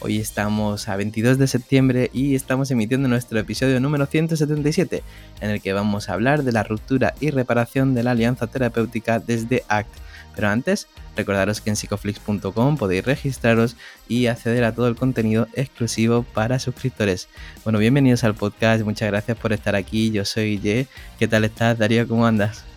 [0.00, 5.02] Hoy estamos a 22 de septiembre y estamos emitiendo nuestro episodio número 177,
[5.40, 9.18] en el que vamos a hablar de la ruptura y reparación de la alianza terapéutica
[9.18, 10.00] desde ACT
[10.34, 13.76] pero antes, recordaros que en psicoflix.com podéis registraros
[14.08, 17.28] y acceder a todo el contenido exclusivo para suscriptores.
[17.64, 20.10] Bueno, bienvenidos al podcast, muchas gracias por estar aquí.
[20.10, 20.86] Yo soy Ye.
[21.18, 22.06] ¿Qué tal estás, Darío?
[22.06, 22.69] ¿Cómo andas?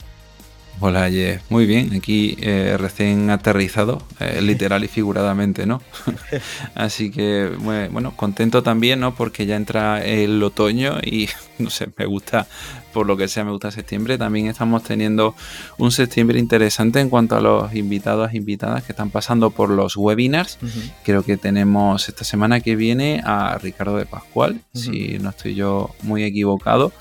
[0.79, 1.39] Hola, Ye.
[1.49, 5.81] Muy bien, aquí eh, recién aterrizado, eh, literal y figuradamente, ¿no?
[6.75, 9.15] Así que, bueno, contento también, ¿no?
[9.15, 12.47] Porque ya entra el otoño y, no sé, me gusta
[12.91, 14.17] por lo que sea, me gusta septiembre.
[14.17, 15.35] También estamos teniendo
[15.77, 19.97] un septiembre interesante en cuanto a los invitados e invitadas que están pasando por los
[19.97, 20.59] webinars.
[21.03, 25.95] Creo que tenemos esta semana que viene a Ricardo de Pascual, si no estoy yo
[26.03, 26.93] muy equivocado.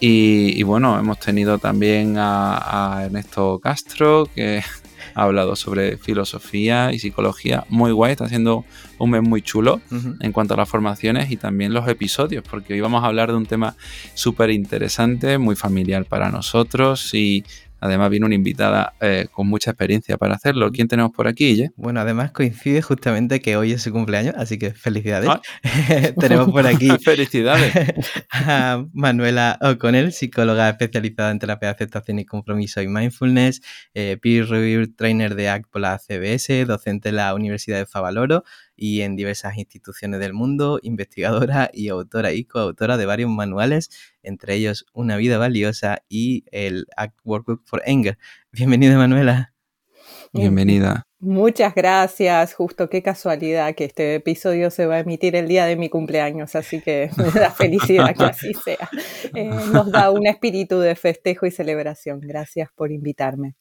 [0.00, 4.62] Y, bueno, hemos tenido también a, a Ernesto Castro, que
[5.14, 7.64] ha hablado sobre filosofía y psicología.
[7.68, 8.64] Muy guay, está haciendo
[8.98, 9.80] un mes muy chulo
[10.20, 13.36] en cuanto a las formaciones y también los episodios, porque hoy vamos a hablar de
[13.36, 13.76] un tema
[14.14, 17.44] súper interesante, muy familiar para nosotros y
[17.80, 20.70] Además viene una invitada eh, con mucha experiencia para hacerlo.
[20.72, 24.72] ¿Quién tenemos por aquí, Bueno, además coincide justamente que hoy es su cumpleaños, así que
[24.72, 25.28] felicidades.
[25.28, 25.40] Ah.
[26.20, 27.72] tenemos por aquí felicidades.
[28.32, 33.62] a Manuela O'Connell, psicóloga especializada en terapia de aceptación y compromiso y mindfulness,
[33.94, 38.44] eh, peer review trainer de ACT por la CBS, docente en la Universidad de Favaloro,
[38.78, 43.90] y en diversas instituciones del mundo, investigadora y autora y coautora de varios manuales,
[44.22, 48.16] entre ellos Una vida valiosa y el Act Workbook for Anger.
[48.52, 49.52] Bienvenida, Manuela.
[50.32, 51.04] Bienvenida.
[51.18, 55.74] Muchas gracias, justo qué casualidad que este episodio se va a emitir el día de
[55.74, 58.88] mi cumpleaños, así que me da felicidad que así sea.
[59.34, 62.20] Eh, nos da un espíritu de festejo y celebración.
[62.20, 63.56] Gracias por invitarme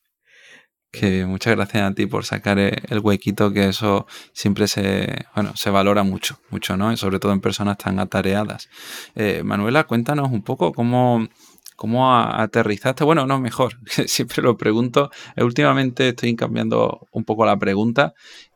[0.92, 5.56] que muchas gracias a ti por sacar eh, el huequito, que eso siempre se, bueno,
[5.56, 6.96] se valora mucho, mucho, ¿no?
[6.98, 8.70] Sobre todo en personas tan atareadas.
[9.16, 11.28] Eh, Manuela, cuéntanos un poco cómo,
[11.76, 13.04] cómo aterrizaste.
[13.04, 13.78] Bueno, no, mejor,
[14.08, 15.12] siempre lo pregunto.
[15.36, 18.14] Eh, últimamente estoy cambiando un poco la pregunta.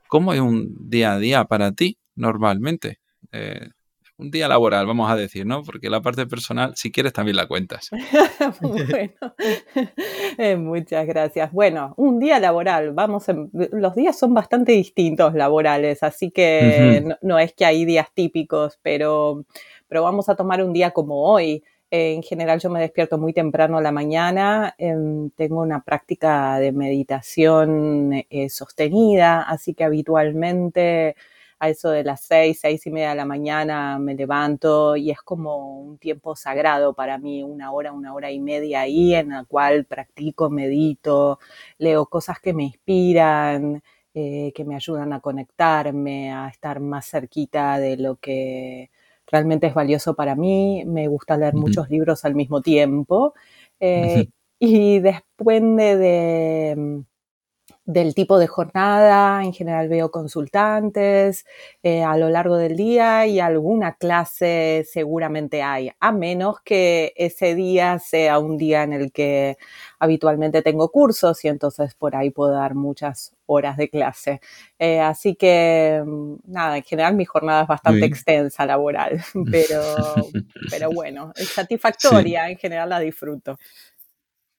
[0.07, 2.99] ¿Cómo es un día a día para ti normalmente?
[4.21, 5.63] Un día laboral, vamos a decir, ¿no?
[5.63, 7.89] Porque la parte personal, si quieres, también la cuentas.
[8.61, 9.35] bueno,
[10.37, 11.51] eh, muchas gracias.
[11.51, 17.53] Bueno, un día laboral, vamos, los días son bastante distintos laborales, así que no, es
[17.53, 19.43] que hay días típicos, pero,
[19.87, 21.63] pero vamos a tomar un día como hoy.
[21.89, 26.71] en general yo me despierto muy temprano a la mañana, em, tengo una práctica de
[26.71, 31.15] meditación eh, sostenida, así que habitualmente
[31.61, 35.21] a eso de las seis, seis y media de la mañana me levanto y es
[35.21, 39.45] como un tiempo sagrado para mí, una hora, una hora y media ahí en la
[39.45, 41.37] cual practico, medito,
[41.77, 43.83] leo cosas que me inspiran,
[44.15, 48.89] eh, que me ayudan a conectarme, a estar más cerquita de lo que
[49.27, 50.83] realmente es valioso para mí.
[50.87, 53.35] Me gusta leer muchos libros al mismo tiempo.
[53.79, 54.29] Eh,
[54.59, 57.03] y después de
[57.91, 61.45] del tipo de jornada, en general veo consultantes
[61.83, 67.55] eh, a lo largo del día y alguna clase seguramente hay, a menos que ese
[67.55, 69.57] día sea un día en el que
[69.99, 74.41] habitualmente tengo cursos y entonces por ahí puedo dar muchas horas de clase.
[74.79, 79.81] Eh, así que, mm, nada, en general mi jornada es bastante extensa laboral, pero,
[80.69, 83.57] pero bueno, es satisfactoria, en general la disfruto.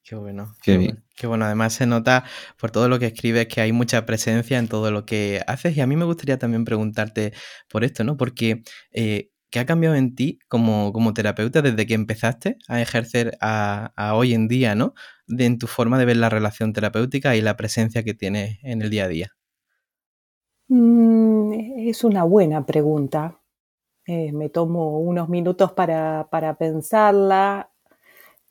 [0.03, 0.53] Qué bueno.
[0.61, 1.03] Qué, bien.
[1.15, 1.45] Qué bueno.
[1.45, 2.25] Además se nota
[2.59, 5.77] por todo lo que escribes que hay mucha presencia en todo lo que haces.
[5.77, 7.31] Y a mí me gustaría también preguntarte
[7.69, 8.17] por esto, ¿no?
[8.17, 13.37] Porque eh, ¿qué ha cambiado en ti como, como, terapeuta desde que empezaste a ejercer
[13.39, 14.93] a, hoy en día, ¿no?
[15.27, 18.81] De, en tu forma de ver la relación terapéutica y la presencia que tienes en
[18.81, 19.31] el día a día.
[20.67, 21.53] Mm,
[21.87, 23.39] es una buena pregunta.
[24.05, 27.72] Eh, me tomo unos minutos para, para pensarla.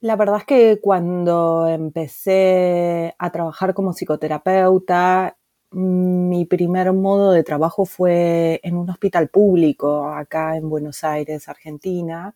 [0.02, 5.38] La verdad es que cuando empecé a trabajar como psicoterapeuta,
[5.70, 12.34] mi primer modo de trabajo fue en un hospital público acá en Buenos Aires, Argentina,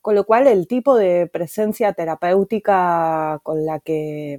[0.00, 4.38] con lo cual el tipo de presencia terapéutica con la que,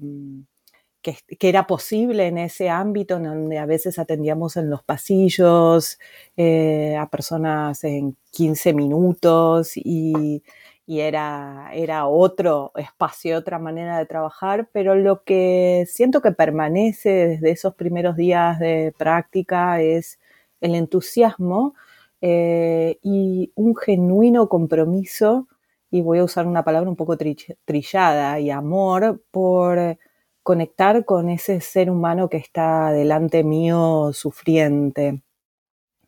[1.39, 5.99] era posible en ese ámbito, en donde a veces atendíamos en los pasillos
[6.35, 10.41] eh, a personas en 15 minutos y,
[10.87, 17.51] era, era otro espacio, otra manera de trabajar, pero lo que siento que permanece desde
[17.51, 20.19] esos primeros días de práctica es
[20.61, 21.73] el entusiasmo
[22.21, 25.47] eh, y un genuino compromiso,
[25.91, 29.97] y voy a usar una palabra un poco trillada, y amor por
[30.43, 35.21] conectar con ese ser humano que está delante mío sufriente.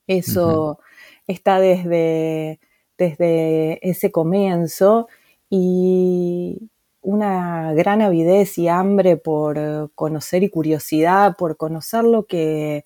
[0.07, 0.79] Eso
[1.27, 2.59] está desde,
[2.97, 5.07] desde ese comienzo
[5.49, 6.69] y
[7.01, 12.85] una gran avidez y hambre por conocer y curiosidad por conocer lo que,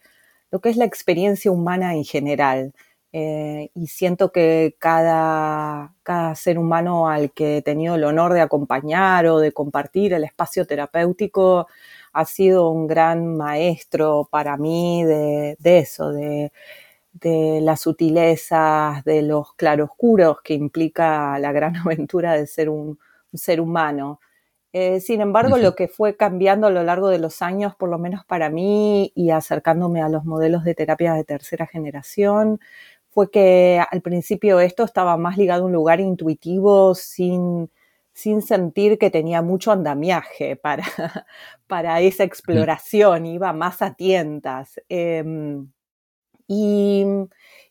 [0.51, 2.73] lo que es la experiencia humana en general.
[3.13, 8.39] Eh, y siento que cada, cada, ser humano al que he tenido el honor de
[8.41, 11.67] acompañar o de compartir el espacio terapéutico
[12.13, 16.51] ha sido un gran maestro para mí de, eso, de,
[17.19, 22.99] las sutilezas, de los claroscuros que implica la gran aventura de ser un,
[23.33, 24.19] ser humano.
[24.73, 27.97] Eh, sin embargo, lo que fue cambiando a lo largo de los años, por lo
[27.97, 32.59] menos para mí, y acercándome a los modelos de terapia de tercera generación,
[33.09, 37.69] fue que al principio esto estaba más ligado a un lugar intuitivo sin,
[38.13, 40.83] sin sentir que tenía mucho andamiaje para,
[41.67, 44.79] para esa exploración, iba más a tientas.
[44.87, 45.67] Em,
[46.51, 47.05] y,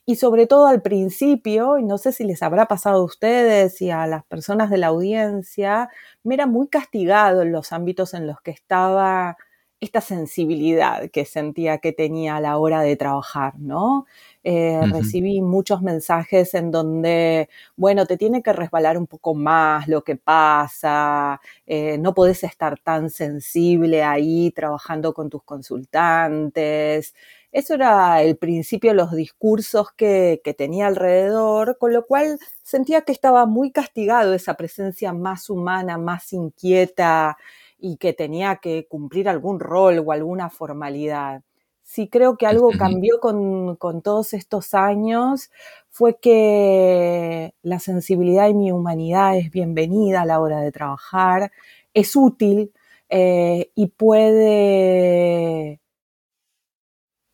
[0.07, 3.91] y, sobre todo al principio, y no sé si les habrá pasado a ustedes y
[3.91, 5.91] a las personas de la audiencia,
[6.25, 9.37] me era muy castigado en los ámbitos en los que estaba
[9.81, 14.05] esta sensibilidad que sentía que tenía a la hora de trabajar, ¿no?
[14.45, 20.03] Eh, recibí muchos mensajes en donde, bueno, te tiene que resbalar un poco más lo
[20.05, 27.15] que pasa, eh, no podés estar tan sensible ahí trabajando con tus consultantes.
[27.53, 33.13] Eso era el principio, los discursos que, que tenía alrededor, con lo cual sentía que
[33.13, 37.37] estaba muy castigado esa presencia más humana, más inquieta,
[37.81, 41.43] y que tenía que cumplir algún rol o alguna formalidad.
[41.83, 45.51] Sí creo que algo cambió con, todos estos años
[45.91, 51.51] fue que la sensibilidad y mi humanidad es bienvenida a la hora de trabajar,
[51.93, 52.73] es útil
[53.09, 55.80] eh, y puede,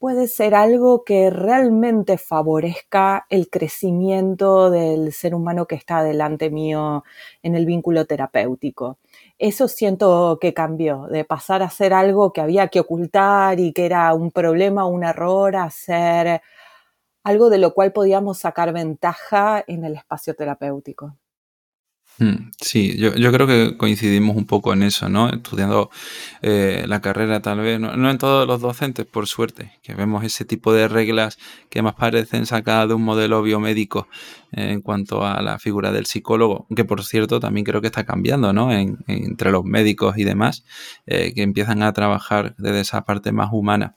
[0.06, 7.02] puede ser algo que realmente favorezca el crecimiento del ser humano que está delante mío
[7.42, 8.98] en el vínculo terapéutico
[9.36, 13.84] eso siento que cambió, de pasar a ser algo que había que ocultar y que
[13.84, 16.40] era un problema, un error, a ser
[17.24, 21.16] algo de lo cual podíamos sacar ventaja en el espacio terapéutico.
[22.18, 25.28] Hmm, sí, yo, creo que coincidimos un poco en eso, ¿no?
[25.28, 25.90] Estudiando
[26.40, 30.46] eh, la carrera tal vez, no, en todos los docentes, por suerte, que vemos ese
[30.46, 31.36] tipo de reglas
[31.68, 34.08] que más parecen sacadas de un modelo biomédico
[34.52, 38.06] eh, en cuanto a la figura del psicólogo, que por cierto también creo que está
[38.06, 38.72] cambiando, ¿no?
[38.72, 40.64] entre los médicos y demás,
[41.04, 43.94] eh, que empiezan a trabajar desde esa parte más humana.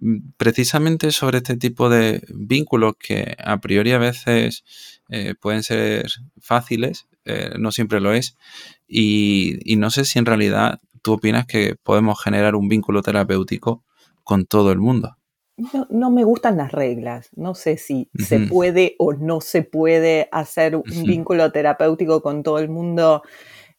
[0.00, 4.64] Mm, precisamente sobre este tipo de vínculos que a priori a veces
[5.40, 6.08] pueden ser
[6.40, 8.36] fáciles, eh, no siempre lo es.
[8.88, 13.84] Y, no sé si en realidad tú opinas que podemos generar un vínculo terapéutico
[14.24, 15.16] con todo el mundo.
[15.90, 17.30] No, me gustan las reglas.
[17.34, 22.58] No sé si se puede o no se puede hacer un vínculo terapéutico con todo
[22.58, 23.22] el mundo.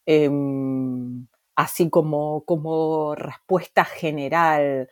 [0.06, 4.89] Em, así como, como respuesta general.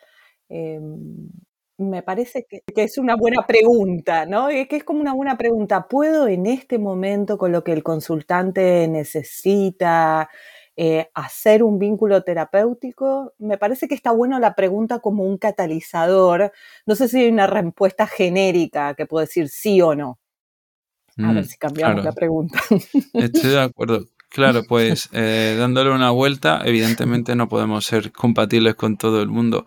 [0.50, 1.30] Em,
[1.78, 4.48] me parece que, es una buena pregunta, ¿no?
[4.48, 5.88] que es como una buena pregunta.
[5.88, 10.30] ¿Puedo en este momento, con lo que el consultante necesita,
[10.78, 13.34] eh, hacer un vínculo terapéutico?
[13.40, 16.52] Me parece que está bueno la pregunta como un catalizador.
[16.86, 20.20] No sé si hay una respuesta genérica que puedo decir sí o no.
[21.18, 22.60] A ver mm, si cambiamos la pregunta.
[23.14, 24.06] Estoy de acuerdo.
[24.30, 29.66] Claro, pues eh, dándole una vuelta, evidentemente no podemos ser compatibles con todo el mundo.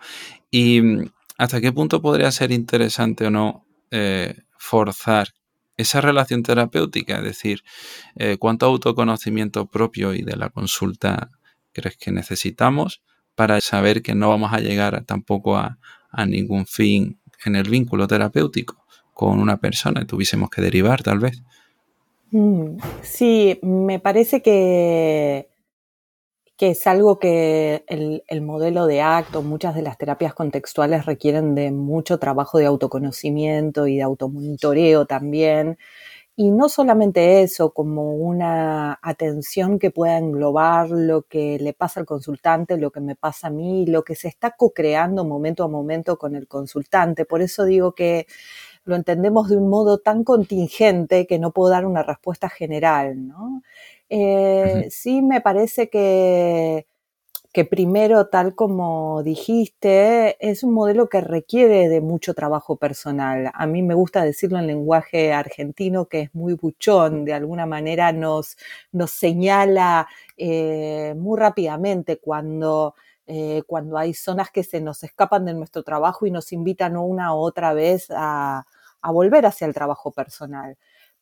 [0.50, 5.28] Y mm, ¿Hasta qué punto podría ser interesante o no eh, forzar
[5.76, 7.18] esa relación terapéutica?
[7.18, 7.62] Es decir,
[8.16, 11.30] eh, ¿cuánto autoconocimiento propio y de la consulta
[11.72, 13.02] crees que necesitamos
[13.36, 15.78] para saber que no vamos a llegar tampoco a,
[16.26, 21.40] ningún fin en el vínculo terapéutico con una persona y tuviésemos que derivar tal vez?
[22.32, 25.48] Mm, sí, me parece que
[26.58, 31.70] que es algo que el, modelo de acto, muchas de las terapias contextuales requieren de
[31.70, 35.78] mucho trabajo de autoconocimiento y de automonitoreo también.
[36.36, 42.06] Y no solamente eso, como una atención que pueda englobar lo que le pasa al
[42.06, 46.18] consultante, lo que me pasa a mí, lo que se está co-creando momento a momento
[46.18, 47.24] con el consultante.
[47.24, 48.26] Por eso digo que
[48.84, 53.62] lo entendemos de un modo tan contingente que no puedo dar una respuesta general, ¿no?
[54.10, 56.86] Eh, sí me parece que
[57.52, 63.50] que primero, tal como dijiste, es un modelo que requiere de mucho trabajo personal.
[63.54, 68.12] A mí me gusta decirlo en lenguaje argentino, que es muy buchón, de alguna manera
[68.12, 68.56] nos,
[68.92, 72.94] nos señala eh, muy rápidamente cuando,
[73.26, 77.34] eh, cuando hay zonas que se nos escapan de nuestro trabajo y nos invitan una
[77.34, 78.66] u otra vez a,
[79.02, 80.76] a volver hacia el trabajo personal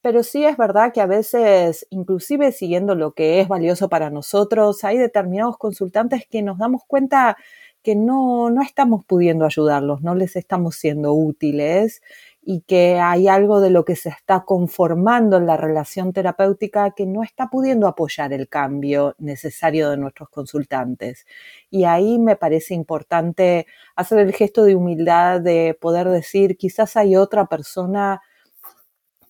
[0.06, 4.84] pero sí es verdad que a veces, inclusive siguiendo lo que es valioso para nosotros,
[4.84, 7.36] hay determinados consultantes que nos damos cuenta
[7.82, 12.02] que no, no estamos pudiendo ayudarlos, no les estamos siendo útiles
[12.40, 17.04] y que hay algo de lo que se está conformando en la relación terapéutica que
[17.04, 21.26] no está pudiendo apoyar el cambio necesario de nuestros consultantes.
[21.68, 27.16] Y ahí me parece importante hacer el gesto de humildad de poder decir, quizás hay
[27.16, 28.22] otra persona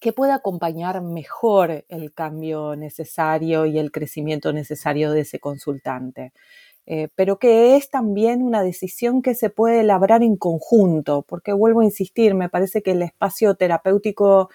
[0.07, 6.33] que pueda acompañar mejor el cambio necesario y el crecimiento necesario de ese consultante.
[6.87, 11.81] Eh, pero que es también una decisión que se puede labrar en conjunto, porque vuelvo
[11.81, 14.49] a insistir, me parece que el espacio terapéutico,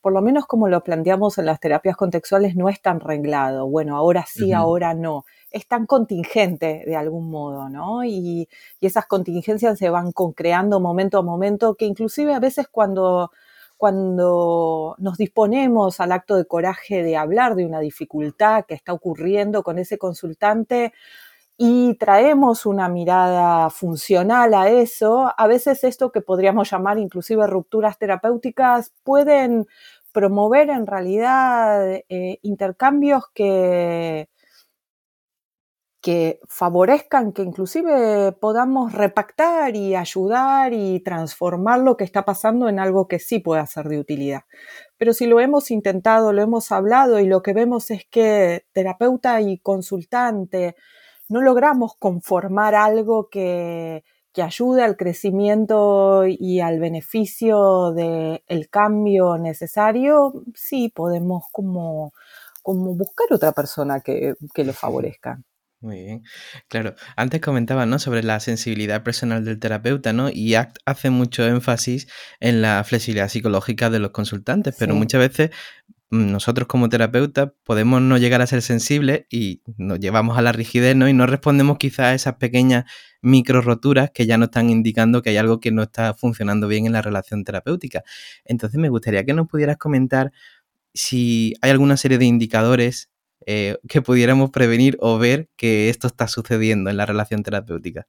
[0.00, 3.68] por lo menos como lo planteamos en las terapias contextuales, no es tan reglado.
[3.68, 5.24] Bueno, ahora sí, ahora no.
[5.52, 8.02] Es tan contingente de algún modo, ¿no?
[8.02, 8.48] Y,
[8.80, 13.30] y esas contingencias se van creando momento a momento, que inclusive a veces cuando
[13.76, 19.62] cuando nos disponemos al acto de coraje de hablar de una dificultad que está ocurriendo
[19.62, 20.92] con ese consultante
[21.58, 27.98] y traemos una mirada funcional a eso, a veces esto que podríamos llamar inclusive rupturas
[27.98, 29.66] terapéuticas pueden
[30.12, 34.28] promover en realidad eh, intercambios que,
[36.06, 42.78] que favorezcan que inclusive podamos repactar y ayudar y transformar lo que está pasando en
[42.78, 44.42] algo que sí pueda ser de utilidad.
[44.98, 49.40] Pero si lo hemos intentado, lo hemos hablado y lo que vemos es que terapeuta
[49.40, 50.76] y consultante
[51.28, 60.44] no logramos conformar algo que, que ayude al crecimiento y al beneficio del cambio necesario,
[60.54, 62.12] sí podemos como,
[62.62, 65.40] como buscar otra persona que, que lo favorezca.
[65.86, 66.24] Muy bien.
[66.66, 68.00] Claro, antes comentaba, ¿no?
[68.00, 70.30] Sobre la sensibilidad personal del terapeuta, ¿no?
[70.32, 72.08] Y ACT hace mucho énfasis
[72.40, 75.50] en la flexibilidad psicológica de los consultantes, pero muchas veces
[76.10, 80.50] mm, nosotros como terapeutas podemos no llegar a ser sensibles y nos llevamos a la
[80.50, 81.08] rigidez, ¿no?
[81.08, 82.86] Y no respondemos quizás a esas pequeñas
[83.22, 86.86] micro roturas que ya nos están indicando que hay algo que no está funcionando bien
[86.86, 88.02] en la relación terapéutica.
[88.44, 90.32] Entonces me gustaría que nos pudieras comentar
[90.94, 93.08] si hay alguna serie de indicadores
[93.46, 98.06] eh, que pudiéramos prevenir o ver que esto está sucediendo en la relación terapéutica.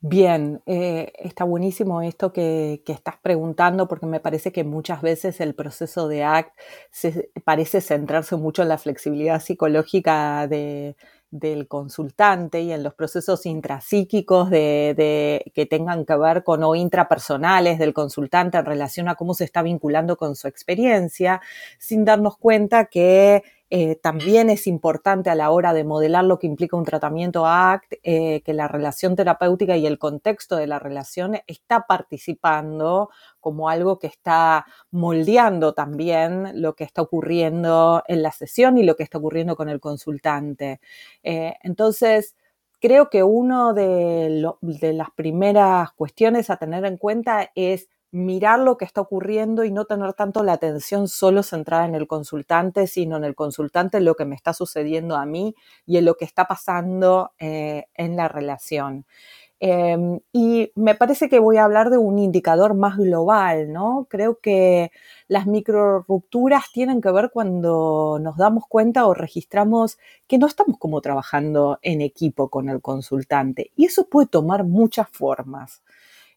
[0.00, 5.54] Bien, eh, está buenísimo esto que, estás preguntando porque me parece que muchas veces el
[5.54, 6.52] proceso de ACT
[6.90, 10.96] se, parece centrarse mucho en la flexibilidad psicológica de,
[11.30, 17.78] del consultante y en los procesos intrapsíquicos de, que tengan que ver con o intrapersonales
[17.78, 21.40] del consultante en relación a cómo se está vinculando con su experiencia,
[21.78, 26.46] sin darnos cuenta que eh, también es importante a la hora de modelar lo que
[26.46, 31.38] implica un tratamiento ACT, eh, que la relación terapéutica y el contexto de la relación
[31.48, 38.78] está participando como algo que está moldeando también lo que está ocurriendo en la sesión
[38.78, 40.80] y lo que está ocurriendo con el consultante.
[41.24, 42.36] Eh, entonces,
[42.80, 48.76] creo que una de, de las primeras cuestiones a tener en cuenta es mirar lo
[48.76, 53.16] que está ocurriendo y no tener tanto la atención solo centrada en el consultante, sino
[53.16, 56.46] en el consultante, lo que me está sucediendo a mí y en lo que está
[56.46, 59.06] pasando eh, en la relación.
[59.58, 64.06] Em, y me parece que voy a hablar de un indicador más global, ¿no?
[64.10, 64.90] Creo que
[65.28, 70.76] las micro rupturas tienen que ver cuando nos damos cuenta o registramos que no estamos
[70.78, 73.70] como trabajando en equipo con el consultante.
[73.76, 75.82] Y eso puede tomar muchas formas.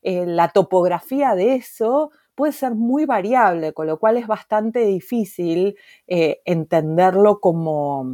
[0.01, 5.75] Eh, la topografía de eso puede ser muy variable, con lo cual es bastante difícil
[6.07, 8.05] eh, entenderlo como,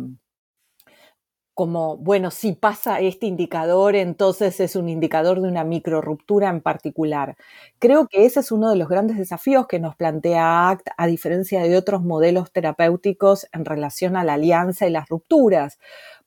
[1.54, 6.60] como, bueno, si pasa este indicador, entonces es un indicador de una micro ruptura en
[6.62, 7.38] particular.
[7.80, 11.62] Creo que ese es uno de los grandes desafíos que nos plantea ACT, a diferencia
[11.64, 15.80] de otros modelos terapéuticos en relación a la alianza y las rupturas,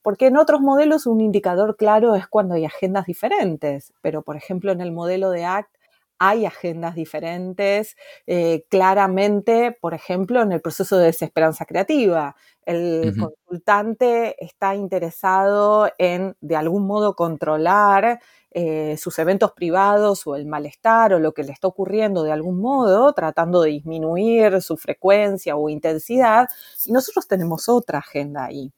[0.09, 4.71] porque en otros modelos un indicador claro es cuando hay agendas diferentes, pero por ejemplo
[4.71, 5.69] en el modelo de ACT
[6.17, 7.95] hay agendas diferentes.
[8.25, 12.35] Eh, claramente, por ejemplo, en el proceso de desesperanza creativa,
[12.65, 20.47] el consultante está interesado en, de algún modo, controlar eh, sus eventos privados o el
[20.47, 25.55] malestar o lo que le está ocurriendo de algún modo, tratando de disminuir su frecuencia
[25.55, 26.47] o intensidad.
[26.87, 28.73] Y nosotros tenemos otra agenda ahí.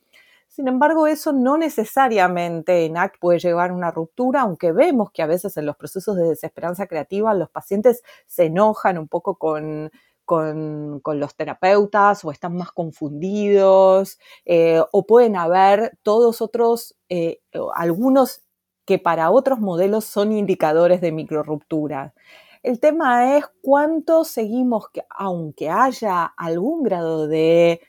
[0.52, 5.22] Sin embargo, eso no necesariamente en ACT puede llevar a una ruptura, aunque vemos que
[5.22, 9.92] a veces en los procesos de desesperanza creativa los pacientes se enojan un poco con,
[10.28, 17.40] los terapeutas o están más confundidos eh, o pueden haber todos otros, eh,
[17.76, 18.42] algunos
[18.86, 22.14] que para otros modelos son indicadores de microruptura.
[22.62, 27.82] El tema es cuánto seguimos, que, aunque haya algún grado de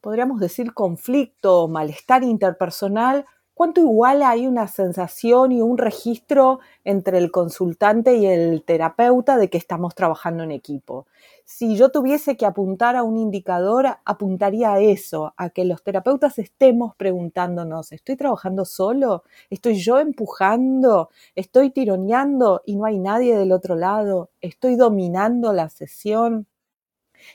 [0.00, 3.26] podríamos decir, conflicto o malestar interpersonal,
[3.58, 9.50] cuánto igual hay una sensación y un registro entre el consultante y el terapeuta de
[9.50, 11.08] que estamos trabajando en equipo.
[11.44, 16.38] Si yo tuviese que apuntar a un indicador, apuntaría a eso, a que los terapeutas
[16.38, 19.24] estemos preguntándonos, ¿estoy trabajando solo?
[19.50, 21.10] ¿Estoy yo empujando?
[21.34, 24.30] ¿Estoy tironeando y no hay nadie del otro lado?
[24.40, 26.46] ¿Estoy dominando la sesión?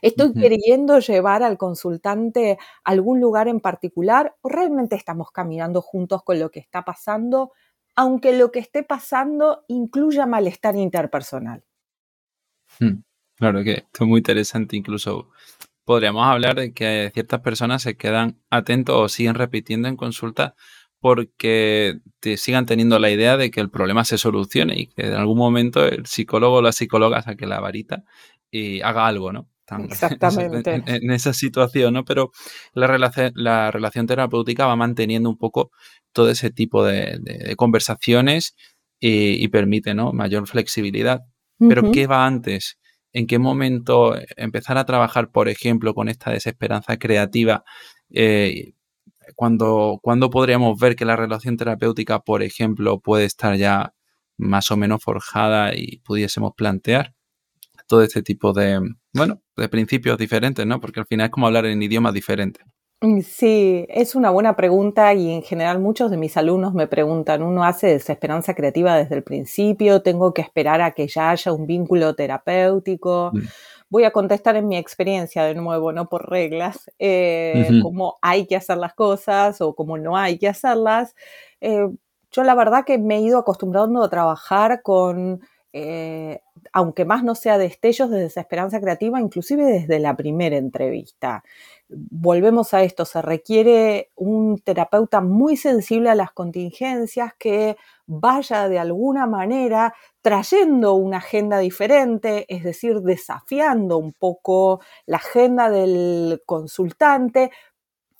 [0.01, 6.23] ¿Estoy queriendo llevar al consultante a algún lugar en particular o realmente estamos caminando juntos
[6.23, 7.51] con lo que está pasando,
[7.95, 11.63] aunque lo que esté pasando incluya malestar interpersonal?
[12.79, 13.03] Hmm,
[13.35, 15.29] claro que esto es muy interesante, incluso
[15.85, 20.55] podríamos hablar de que ciertas personas se quedan atentos o siguen repitiendo en consulta
[20.99, 25.13] porque te sigan teniendo la idea de que el problema se solucione y que en
[25.15, 28.05] algún momento el psicólogo o la psicóloga saque la varita
[28.49, 29.49] y haga algo, ¿no?
[29.89, 30.83] Exactamente.
[30.85, 32.05] En, esa situación, ¿no?
[32.05, 32.31] Pero
[32.73, 35.71] la relación, la relación terapéutica va manteniendo un poco
[36.11, 38.55] todo ese tipo de, conversaciones
[38.99, 40.13] y, permite, ¿no?
[40.13, 41.21] Mayor flexibilidad.
[41.59, 42.77] Pero ¿qué va antes?
[43.13, 47.63] ¿En qué momento empezar a trabajar, por ejemplo, con esta desesperanza creativa?
[48.09, 48.73] Eh,
[49.35, 53.93] cuando, ¿Cuándo podríamos ver que la relación terapéutica, por ejemplo, puede estar ya
[54.37, 57.13] más o menos forjada y pudiésemos plantear
[57.87, 58.79] todo este tipo de,
[59.13, 60.79] bueno, de principios diferentes, ¿no?
[60.79, 62.65] Porque al final es como hablar en idiomas diferentes.
[63.03, 67.43] Mm, sí, es una buena pregunta y en general muchos de mis alumnos me preguntan,
[67.43, 70.01] ¿uno hace desesperanza creativa desde el principio?
[70.01, 73.31] ¿Tengo que esperar a que ya haya un vínculo terapéutico?
[73.33, 73.39] Mm.
[73.89, 78.55] Voy a contestar en mi experiencia de nuevo, no por reglas, eh, cómo hay que
[78.55, 81.13] hacer las cosas o cómo no hay que hacerlas.
[81.59, 81.89] Eh,
[82.31, 85.41] yo la verdad que me he ido acostumbrando a trabajar con
[85.75, 91.43] eh, aunque más no sea destellos de desesperanza creativa, inclusive desde la primera entrevista.
[91.89, 98.77] Volvemos a esto, se requiere un terapeuta muy sensible a las contingencias que vaya de
[98.77, 107.49] alguna manera trayendo una agenda diferente, es decir, desafiando un poco la agenda del consultante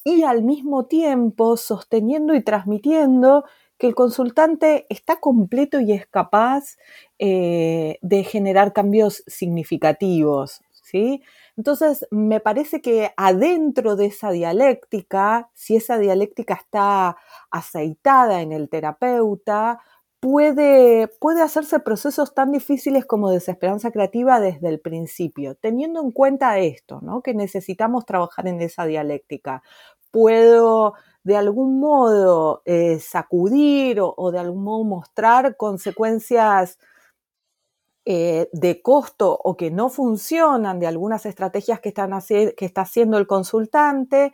[0.04, 3.46] y al mismo tiempo sosteniendo y transmitiendo
[3.84, 6.78] que el consultante está completo y es capaz
[7.20, 11.22] eh, de generar cambios significativos, ¿sí?
[11.58, 17.18] Entonces, me parece que adentro de esa dialéctica, si esa dialéctica está
[17.52, 19.82] aceitada en el terapeuta,
[20.22, 26.58] puede, puede hacerse procesos tan difíciles como desesperanza creativa desde el principio, teniendo en cuenta
[26.58, 27.22] esto, ¿no?
[27.22, 29.62] que necesitamos trabajar en esa dialéctica.
[30.10, 36.78] Puedo de algún modo eh, sacudir o, de algún modo mostrar consecuencias
[38.06, 43.18] eh, de costo o que no funcionan de algunas estrategias que, están que está haciendo
[43.18, 44.34] el consultante,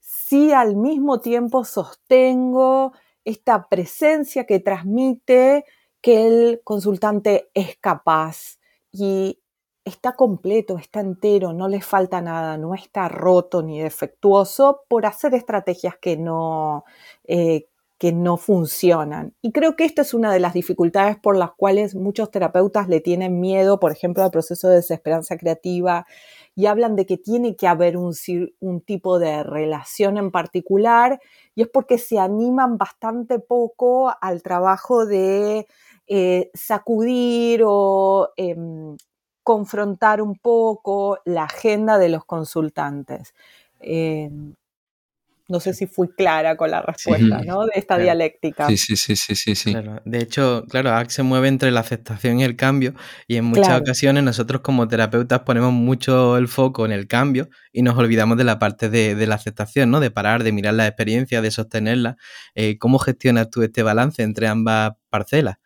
[0.00, 2.92] si al mismo tiempo sostengo
[3.24, 5.64] esta presencia que transmite
[6.02, 8.58] que el consultante es capaz
[8.92, 9.40] y
[9.86, 15.32] está completo, está entero, no le falta nada, no está roto ni defectuoso por hacer
[15.34, 16.84] estrategias que no,
[17.24, 17.68] eh,
[17.98, 19.34] que no funcionan.
[19.42, 23.00] Y creo que esta es una de las dificultades por las cuales muchos terapeutas le
[23.00, 26.04] tienen miedo, por ejemplo, al proceso de desesperanza creativa
[26.56, 28.12] y hablan de que tiene que haber un,
[28.84, 31.20] tipo de relación en particular
[31.54, 35.68] y es porque se animan bastante poco al trabajo de
[36.08, 38.96] eh, sacudir o em,
[39.46, 43.32] confrontar un poco la agenda de los consultantes.
[43.78, 44.28] Eh,
[45.46, 47.64] no sé si fui clara con la respuesta, ¿no?
[47.66, 48.66] De esta dialéctica.
[48.66, 49.76] Sí, sí, sí, sí, sí.
[50.04, 52.94] De hecho, claro, ACT se mueve entre la aceptación y el cambio
[53.28, 57.82] y en muchas ocasiones nosotros como terapeutas ponemos mucho el foco en el cambio y
[57.82, 60.00] nos olvidamos de la parte de, la aceptación, ¿no?
[60.00, 62.16] De parar, de mirar la experiencia, de sostenerla.
[62.56, 65.58] Eh, ¿Cómo gestionas tú este balance entre ambas parcelas?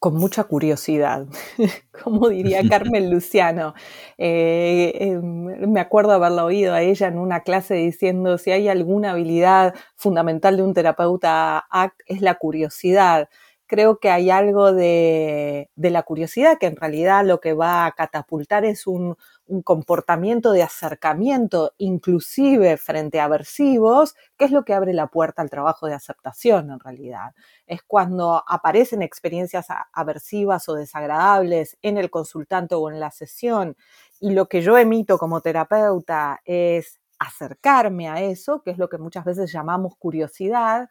[0.00, 1.26] Con mucha curiosidad,
[2.02, 3.74] como diría Carmen Luciano.
[4.18, 9.12] Eh, em, me acuerdo haberla oído a ella en una clase diciendo si hay alguna
[9.12, 13.28] habilidad fundamental de un terapeuta ACT es la curiosidad
[13.70, 18.64] creo que hay algo de, la curiosidad que en realidad lo que va a catapultar
[18.64, 19.16] es un,
[19.62, 25.50] comportamiento de acercamiento, inclusive frente a aversivos, que es lo que abre la puerta al
[25.50, 27.34] trabajo de aceptación en realidad.
[27.66, 33.76] Es cuando aparecen experiencias aversivas o desagradables en el consultante o en la sesión
[34.20, 38.98] y lo que yo emito como terapeuta es acercarme a eso, que es lo que
[38.98, 40.88] muchas veces llamamos curiosidad,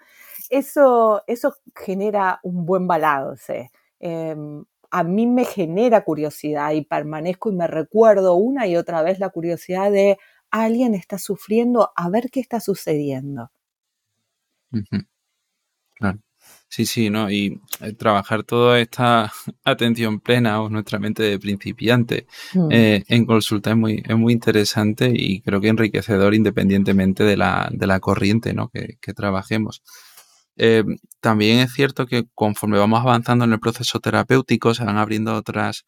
[0.50, 3.72] eso, eso genera un buen balance.
[4.00, 9.20] Em, a mí me genera curiosidad y permanezco y me recuerdo una y otra vez
[9.20, 10.18] la curiosidad de
[10.52, 13.52] alguien está sufriendo, a ver qué está sucediendo.
[15.96, 16.20] Claro.
[16.68, 17.32] Sí, sí, ¿no?
[17.32, 19.32] Y eh, trabajar toda esta
[19.64, 22.72] atención plena o nuestra mente de principiante mm.
[22.72, 27.70] eh, en consulta es muy, es muy interesante y creo que enriquecedor independientemente de la,
[27.72, 28.70] de la corriente ¿no?
[28.70, 29.82] que, trabajemos.
[30.60, 30.84] Eh,
[31.22, 35.86] también es cierto que conforme vamos avanzando en el proceso terapéutico se van abriendo otras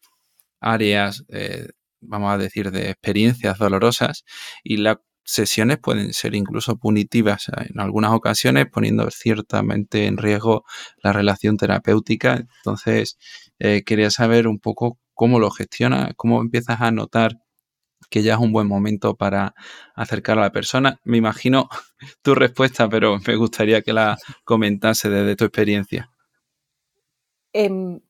[0.60, 1.24] áreas,
[2.00, 4.24] vamos a decir, de experiencias dolorosas
[4.64, 10.64] y la sesiones pueden ser incluso punitivas en algunas ocasiones, poniendo ciertamente en riesgo
[11.02, 12.44] la relación terapéutica.
[12.58, 13.18] Entonces,
[13.58, 17.38] eh, quería saber un poco cómo lo gestionas, cómo empiezas a notar
[18.10, 19.54] que ya es un buen momento para
[19.94, 21.00] acercar a la persona.
[21.04, 21.68] Me imagino
[22.22, 26.10] tu respuesta, pero me gustaría que la comentase desde tu experiencia.
[27.52, 28.00] Em,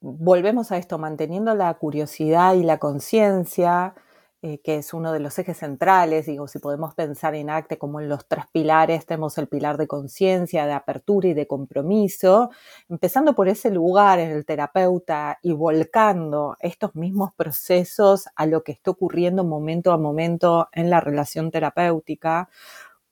[0.00, 3.94] volvemos a esto, manteniendo la curiosidad y la conciencia,
[4.42, 8.00] eh, que es uno de los ejes centrales, digo, si podemos pensar en ACTE como
[8.00, 12.50] en los tres pilares, tenemos el pilar de conciencia, de apertura y de compromiso,
[12.88, 18.72] empezando por ese lugar en el terapeuta y volcando estos mismos procesos a lo que
[18.72, 22.48] está ocurriendo momento a momento en la relación terapéutica.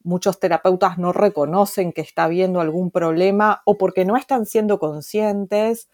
[0.03, 5.91] Muchos terapeutas no reconocen que está habiendo algún problema o porque no están siendo conscientes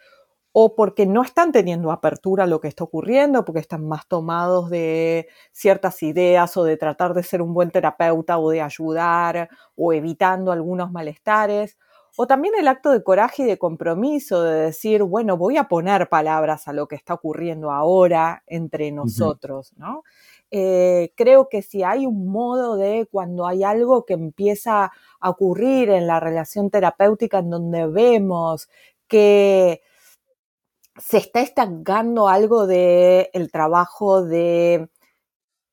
[0.56, 4.70] o porque no están teniendo apertura a lo que está ocurriendo, porque están más tomados
[4.70, 9.92] de ciertas ideas o de tratar de ser un buen terapeuta o de ayudar o
[9.92, 11.76] evitando algunos malestares.
[12.16, 16.08] O también el acto de coraje y de compromiso de decir, bueno, voy a poner
[16.08, 20.04] palabras a lo que está ocurriendo ahora entre nosotros, ¿no?
[20.52, 25.90] Eh, creo que si hay un modo de cuando hay algo que empieza a ocurrir
[25.90, 28.68] en la relación terapéutica en donde vemos
[29.08, 29.82] que
[30.98, 34.88] se está estancando algo del el trabajo de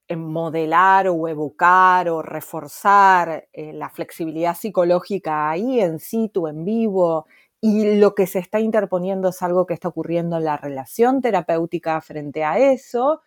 [0.08, 7.28] eh, modelar o evocar o reforzar eh, la flexibilidad psicológica ahí en situ, en vivo,
[7.62, 12.02] y lo que se está interponiendo es algo que está ocurriendo en la relación terapéutica
[12.02, 13.22] frente a eso.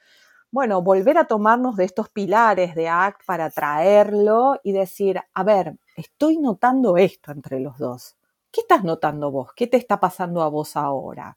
[0.51, 5.77] Bueno, volver a tomarnos de estos pilares de ACT para traerlo y decir, a ver,
[5.97, 8.17] estoy notando esto entre los dos.
[8.53, 9.51] ¿Qué estás notando vos?
[9.57, 11.37] ¿Qué te está pasando a vos ahora?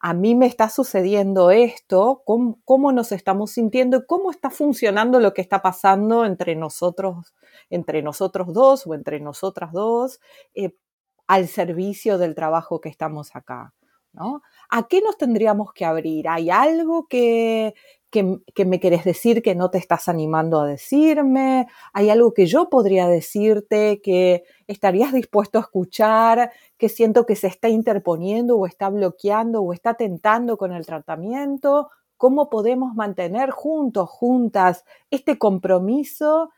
[0.00, 5.34] A mí me está sucediendo esto, cómo, nos estamos sintiendo y cómo está funcionando lo
[5.34, 7.34] que está pasando entre nosotros,
[7.68, 10.20] entre nosotros dos o entre nosotras dos,
[10.54, 10.76] eh,
[11.26, 13.74] al servicio del trabajo que estamos acá.
[14.12, 14.42] ¿no?
[14.70, 16.28] ¿A qué nos tendríamos que abrir?
[16.28, 17.74] ¿Hay algo que,
[18.10, 21.68] que, me querés decir que no te estás animando a decirme?
[21.92, 27.48] ¿Hay algo que yo podría decirte que estarías dispuesto a escuchar, que siento que se
[27.48, 31.90] está interponiendo o está bloqueando o está tentando con el tratamiento?
[32.16, 36.50] ¿Cómo podemos mantener juntos, juntas, este compromiso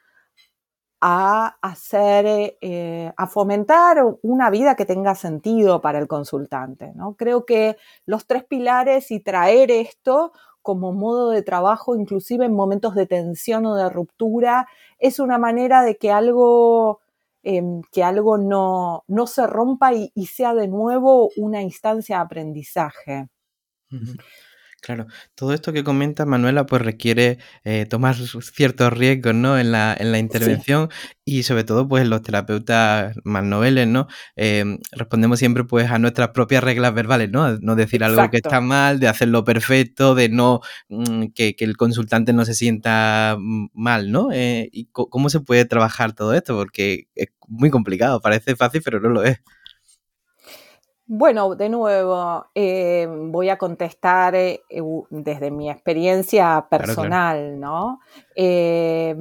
[1.00, 6.92] a hacer, eh, a fomentar una vida que tenga sentido para el consultante.
[6.94, 7.14] ¿no?
[7.14, 12.94] Creo que los tres pilares y traer esto como modo de trabajo, inclusive en momentos
[12.94, 14.68] de tensión o de ruptura,
[14.98, 17.00] es una manera de que algo,
[17.42, 23.28] em, que algo no, no, se rompa y, sea de nuevo una instancia de aprendizaje.
[24.80, 28.16] Claro, todo esto que comenta Manuela pues requiere eh, tomar
[28.54, 29.58] ciertos riesgos, ¿no?
[29.58, 30.88] En la, en la intervención
[31.24, 34.08] y sobre todo pues los terapeutas más noveles, ¿no?
[34.36, 37.58] Em, respondemos siempre pues a nuestras propias reglas verbales, ¿no?
[37.58, 42.32] No decir algo que está mal, de hacerlo perfecto, de no mm, que, el consultante
[42.32, 44.32] no se sienta mm, mal, ¿no?
[44.32, 46.56] Eh, ¿Y cómo se puede trabajar todo esto?
[46.56, 49.40] Porque es muy complicado, parece fácil pero no lo es.
[51.12, 54.62] Bueno, de nuevo, eh, voy a contestar eh,
[55.10, 57.98] desde mi experiencia personal, ¿no?
[58.36, 59.16] Eh,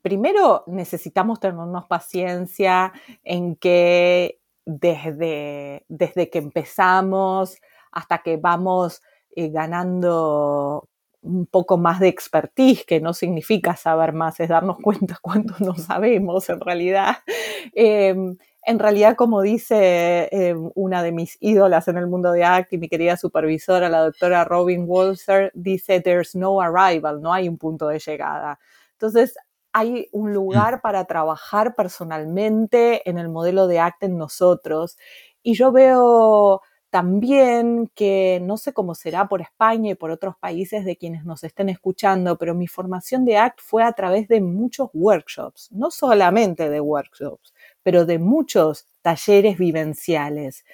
[0.00, 7.58] primero, necesitamos tenernos paciencia en que desde, desde que empezamos
[7.92, 9.02] hasta que vamos
[9.36, 10.88] ganando
[11.20, 15.74] un poco más de expertise, que no significa saber más, es darnos cuenta cuánto no
[15.74, 17.18] sabemos en realidad.
[18.68, 22.78] En realidad, como dice em, una de mis ídolas en el mundo de ACT y
[22.78, 27.86] mi querida supervisora, la doctora Robin Walser, dice, there's no arrival, no hay un punto
[27.86, 28.58] de llegada.
[28.94, 29.36] Entonces,
[29.72, 34.98] hay un lugar para trabajar personalmente en el modelo de ACT en nosotros.
[35.44, 40.84] Y yo veo también que no sé cómo será por España y por otros países
[40.84, 44.88] de quienes nos estén escuchando, pero mi formación de ACT fue a través de muchos
[44.92, 47.52] workshops, no solamente de workshops,
[47.86, 50.64] pero de muchos talleres vivenciales.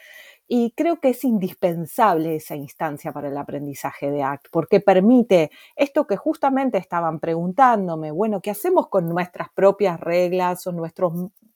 [0.49, 6.07] Y creo que es indispensable esa instancia para el aprendizaje de ACT, porque permite esto
[6.07, 11.13] que justamente estaban preguntándome, bueno, ¿qué hacemos con nuestras propias reglas o nuestros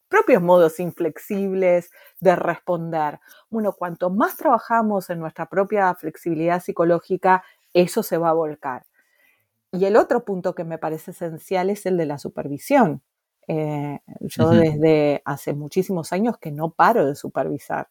[0.09, 1.91] propios modos inflexibles
[2.21, 3.19] de responder.
[3.49, 8.85] Bueno, cuanto más trabajamos en nuestra propia flexibilidad psicológica, eso se va a volcar.
[9.73, 13.01] Y el otro punto que me parece esencial es el de la supervisión.
[13.49, 17.89] Eh, yo desde hace muchísimos años que no paro de supervisar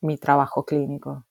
[0.00, 1.24] mi trabajo clínico.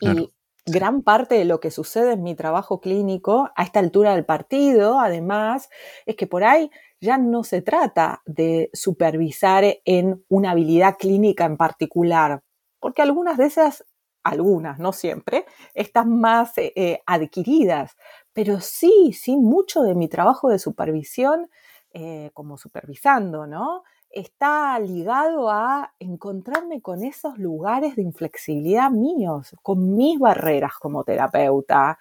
[0.00, 0.32] Y
[0.66, 4.98] gran parte de lo que sucede en mi trabajo clínico a esta altura del partido,
[4.98, 5.68] además,
[6.06, 6.70] es que por ahí
[7.00, 12.42] ya no se trata de supervisar en una habilidad clínica en particular,
[12.80, 13.84] porque algunas de esas,
[14.22, 15.44] algunas, no siempre,
[15.74, 17.96] están más eh, eh, adquiridas,
[18.32, 21.50] pero sí, sí, mucho de mi trabajo de supervisión
[21.94, 23.84] eh, como supervisando, ¿no?
[24.10, 31.98] Está ligado a encontrarme con esos lugares de inflexibilidad míos, con mis barreras como terapeuta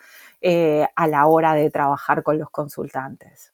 [0.96, 3.54] a la hora de trabajar con los consultantes.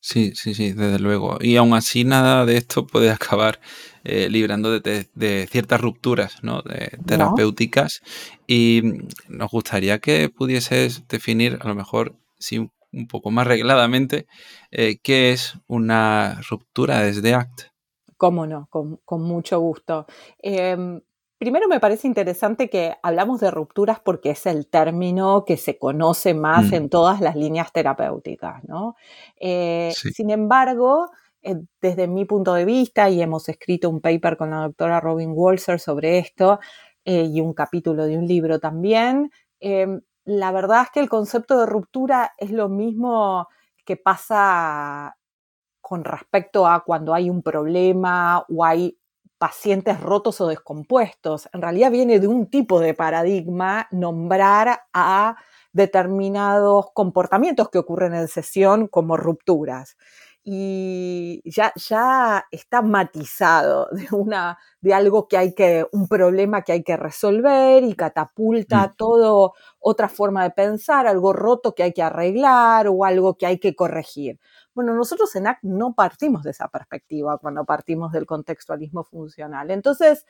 [0.00, 1.38] Sí, sí, sí, desde luego.
[1.40, 3.60] Y aún así nada de esto puede acabar
[4.04, 6.62] eh, librando de, ciertas rupturas ¿no?
[7.06, 8.02] terapéuticas.
[8.46, 8.82] Y
[9.28, 14.26] nos gustaría que pudieses definir, a lo mejor, sí, un poco más regladamente,
[14.70, 17.72] eh, qué es una ruptura desde ACT.
[18.16, 20.06] Cómo no, con, mucho gusto.
[20.38, 21.00] Em,
[21.40, 26.34] Primero me parece interesante que hablamos de rupturas porque es el término que se conoce
[26.34, 26.74] más mm.
[26.74, 28.94] en todas las líneas terapéuticas, ¿no?
[29.40, 31.08] Eh, sin embargo,
[31.40, 35.30] eh, desde mi punto de vista, y hemos escrito un paper con la doctora Robin
[35.32, 36.60] Walser sobre esto,
[37.06, 39.30] eh, y un capítulo de un libro también,
[40.24, 43.48] la verdad es que el concepto de ruptura es lo mismo
[43.84, 45.16] que pasa
[45.80, 48.98] con respecto a cuando hay un problema o hay
[49.38, 51.48] pacientes rotos o descompuestos.
[51.52, 55.36] En realidad viene de un tipo de paradigma nombrar a
[55.72, 59.96] determinados comportamientos que ocurren en sesión como rupturas.
[60.42, 66.72] Y ya, ya está matizado de, una, de algo que hay que, un problema que
[66.72, 68.96] hay que resolver y catapulta mm.
[68.96, 73.58] todo otra forma de pensar, algo roto que hay que arreglar o algo que hay
[73.58, 74.40] que corregir.
[74.74, 79.70] Bueno, nosotros en ACT no partimos de esa perspectiva cuando partimos del contextualismo funcional.
[79.70, 80.24] Entonces,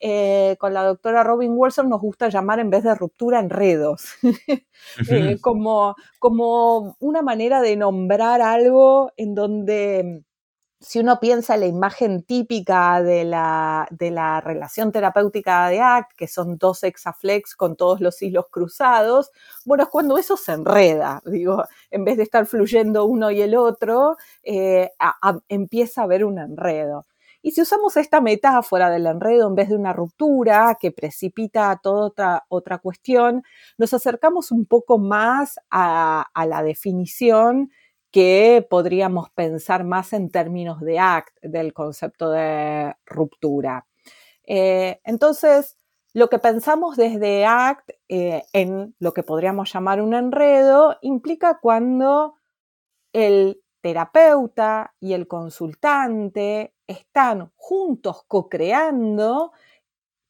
[0.00, 4.04] eh, con la doctora Robin Wilson nos gusta llamar en vez de ruptura enredos,
[5.10, 10.24] eh, como, como una manera de nombrar algo en donde
[10.84, 16.12] si uno piensa en la imagen típica de la, de la, relación terapéutica de ACT,
[16.16, 19.30] que son dos hexaflex con todos los hilos cruzados,
[19.64, 23.56] bueno, es cuando eso se enreda, digo, en vez de estar fluyendo uno y el
[23.56, 24.90] otro, eh,
[25.48, 27.06] empieza a haber un enredo.
[27.44, 32.06] Y si usamos esta metáfora del enredo en vez de una ruptura que precipita toda
[32.06, 33.42] otra, otra cuestión,
[33.76, 37.70] nos acercamos un poco más a, la definición
[38.10, 43.86] que podríamos pensar más en términos de ACT, del concepto de ruptura.
[44.46, 45.76] Eh, entonces,
[46.14, 52.36] lo que pensamos desde ACT eh, en lo que podríamos llamar un enredo implica cuando
[53.12, 59.52] el terapeuta y el consultante están juntos co-creando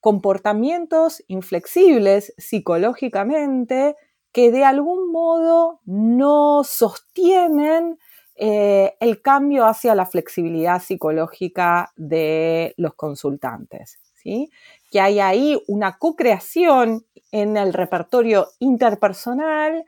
[0.01, 3.95] comportamientos inflexibles psicológicamente
[4.33, 8.01] que de algún modo no sostienen
[8.35, 14.01] eh, el cambio hacia la flexibilidad psicológica de los consultantes.
[14.14, 14.51] ¿sí?
[14.90, 19.85] Que hay ahí una co-creación en el repertorio interpersonal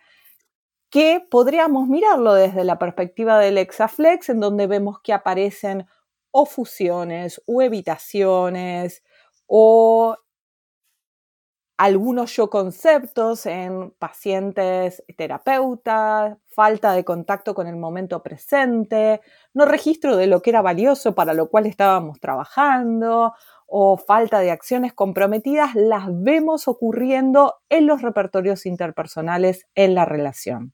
[0.96, 5.86] que podríamos mirarlo desde la perspectiva del Exaflex, en donde vemos que aparecen
[6.30, 9.02] o fusiones o evitaciones
[9.44, 10.16] o
[11.76, 19.20] algunos yo conceptos en pacientes terapeutas, falta de contacto con el momento presente,
[19.52, 23.34] no registro de lo que era valioso para lo cual estábamos trabajando
[23.66, 30.72] o falta de acciones comprometidas, las vemos ocurriendo en los repertorios interpersonales en la relación.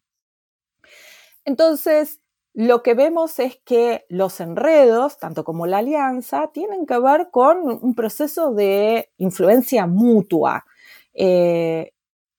[1.44, 2.20] Entonces,
[2.54, 7.58] lo que vemos es que los enredos, tanto como la alianza, tienen que ver con
[7.82, 10.66] un proceso de influencia mutua
[11.14, 11.92] eh,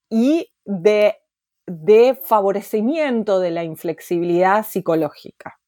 [0.10, 1.20] y de,
[2.24, 5.60] favorecimiento de la inflexibilidad psicológica.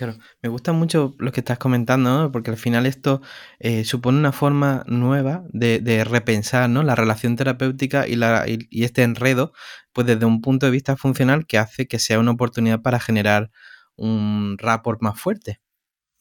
[0.00, 3.20] Claro, me gusta mucho lo que estás comentando, porque al final esto
[3.58, 6.82] eh, supone una forma nueva de, repensar ¿no?
[6.82, 9.52] la relación terapéutica y, la, y, este enredo,
[9.92, 13.50] pues desde un punto de vista funcional que hace que sea una oportunidad para generar
[13.94, 15.60] un rapport más fuerte.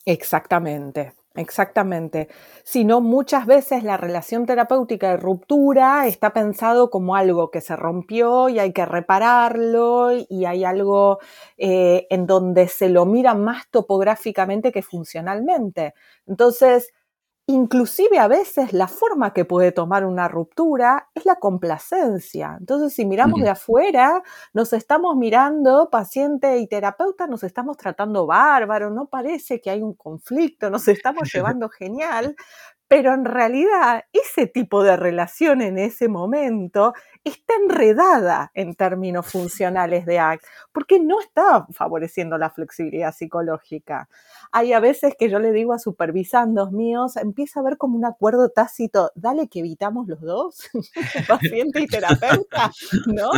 [0.04, 1.13] Exactamente.
[1.39, 2.28] Exactamente.
[2.65, 8.49] Sino muchas veces la relación terapéutica de ruptura está pensado como algo que se rompió
[8.49, 11.19] y hay que repararlo y hay algo
[11.58, 15.93] eh, en donde se lo mira más topográficamente que funcionalmente.
[16.28, 16.91] Entonces,
[17.52, 22.56] Inclusive a veces la forma que puede tomar una ruptura es la complacencia.
[22.60, 24.22] Entonces, si miramos de afuera,
[24.54, 29.96] nos estamos mirando, paciente y terapeuta, nos estamos tratando bárbaro, no parece que hay un
[29.96, 32.36] conflicto, nos estamos llevando genial,
[32.89, 40.08] pero en realidad ese tipo de relación en ese momento está enredada en términos funcionales
[40.08, 44.10] de ACT, porque no está favoreciendo la flexibilidad psicológica.
[44.52, 48.06] Hay a veces que yo le digo a supervisandos míos, empieza a ver como un
[48.06, 50.69] acuerdo tácito, dale que evitamos los dos,
[51.28, 52.71] paciente y terapeuta,
[53.06, 53.30] ¿no?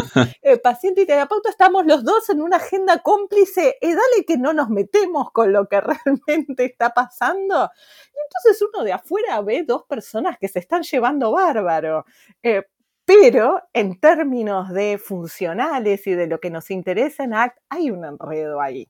[0.42, 4.54] Eh, paciente y terapeuta estamos los dos en una agenda cómplice, y dale que no
[4.54, 5.82] nos metemos con lo que
[6.16, 7.70] realmente está pasando.
[8.14, 12.06] Y entonces uno de afuera ve dos personas que se están llevando bárbaro.
[12.44, 12.64] Eh,
[13.06, 18.06] pero en términos de funcionales y de lo que nos interesa en ACT, hay un
[18.06, 18.88] enredo ahí.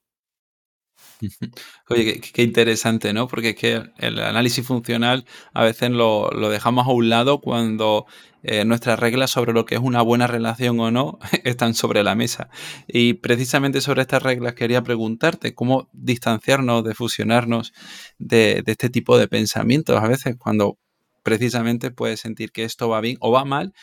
[1.90, 3.28] Oye, qué, interesante, ¿no?
[3.28, 8.06] Porque es que el análisis funcional a veces lo, dejamos a un lado cuando
[8.44, 12.16] eh, nuestras reglas sobre lo que es una buena relación o no están sobre la
[12.16, 12.50] mesa.
[12.88, 17.74] Y precisamente sobre estas reglas quería preguntarte cómo distanciarnos de fusionarnos
[18.18, 20.78] de, este tipo de pensamientos a veces cuando
[21.24, 23.74] precisamente puedes sentir que esto va bien o va mal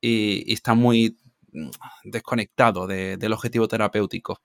[0.00, 1.18] y, está muy
[1.52, 1.70] mm,
[2.04, 4.40] desconectado del objetivo terapéutico.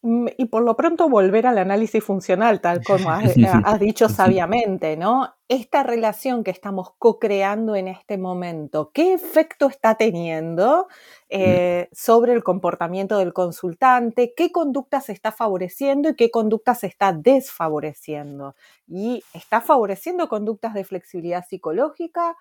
[0.00, 3.34] Mm, y por lo pronto volver al análisis funcional, tal como has,
[3.80, 5.34] dicho sabiamente, ¿no?
[5.48, 10.86] Esta relación que estamos co-creando en este momento, ¿qué efecto está teniendo
[11.28, 14.34] eh, sobre el comportamiento del consultante?
[14.36, 18.54] ¿Qué conducta se está favoreciendo y qué conducta se está desfavoreciendo?
[18.86, 22.36] ¿Y está favoreciendo conductas de flexibilidad psicológica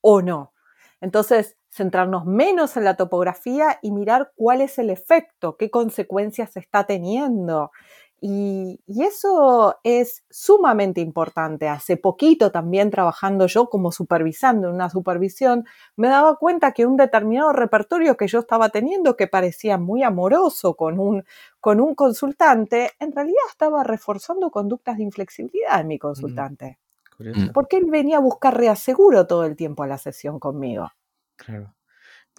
[0.00, 0.52] o no?
[1.00, 6.84] Entonces, centrarnos menos en la topografía y mirar cuál es el efecto, qué consecuencias está
[6.84, 7.70] teniendo.
[8.22, 11.68] Y, eso es sumamente importante.
[11.68, 15.64] Hace poquito también trabajando yo como supervisando en una supervisión,
[15.96, 20.74] me daba cuenta que un determinado repertorio que yo estaba teniendo, que parecía muy amoroso
[20.76, 21.24] con un,
[21.60, 26.78] con un consultante, en realidad estaba reforzando conductas de inflexibilidad en mi consultante.
[26.78, 26.89] Mm.
[27.52, 30.90] Porque él venía a buscar reaseguro todo el tiempo a la sesión conmigo.
[31.36, 31.74] Claro.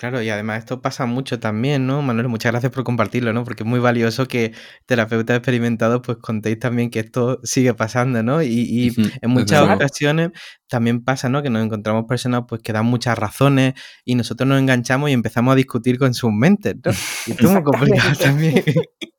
[0.02, 2.02] Claro, y además esto pasa mucho también, ¿no?
[2.02, 3.44] Manuel, muchas gracias por compartirlo, ¿no?
[3.44, 4.52] Porque es muy valioso que
[4.88, 8.42] terapeutas experimentados pues contéis también que esto sigue pasando, ¿no?
[8.42, 10.32] Y, en muchas ocasiones
[10.68, 11.44] también pasa, ¿no?
[11.44, 15.52] Que nos encontramos personas pues que dan muchas razones y nosotros nos enganchamos y empezamos
[15.52, 16.92] a discutir con sus mentes, ¿no?
[17.28, 18.64] Y esto es muy complicado también.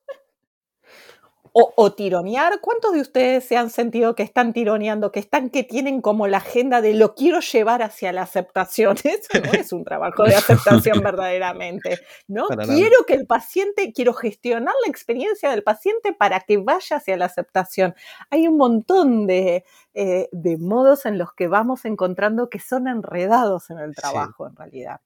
[1.54, 2.60] O, tironear.
[2.62, 6.38] ¿Cuántos de ustedes se han sentido que están tironeando, que están, que tienen como la
[6.38, 8.96] agenda de lo quiero llevar hacia la aceptación?
[9.04, 11.98] Eso no es un trabajo de aceptación verdaderamente.
[12.26, 12.48] ¿no?
[12.48, 17.26] quiero que el paciente, quiero gestionar la experiencia del paciente para que vaya hacia la
[17.26, 17.94] aceptación.
[18.30, 23.78] Hay un montón de, eh, modos en los que vamos encontrando que son enredados en
[23.78, 25.00] el trabajo, en realidad.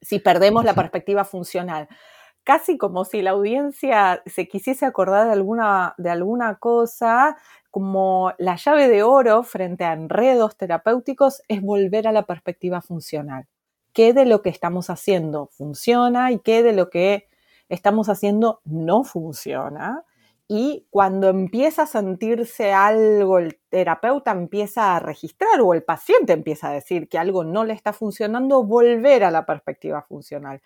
[0.00, 1.88] Si perdemos la perspectiva funcional
[2.46, 7.36] casi como si la audiencia se quisiese acordar de alguna, de alguna cosa,
[7.72, 13.48] como la llave de oro frente a enredos terapéuticos es volver a la perspectiva funcional.
[13.92, 17.26] ¿Qué de lo que estamos haciendo funciona y qué de lo que
[17.68, 20.04] estamos haciendo no funciona?
[20.46, 26.68] Y cuando empieza a sentirse algo, el terapeuta empieza a registrar o el paciente empieza
[26.68, 30.62] a decir que algo no le está funcionando, volver a la perspectiva funcional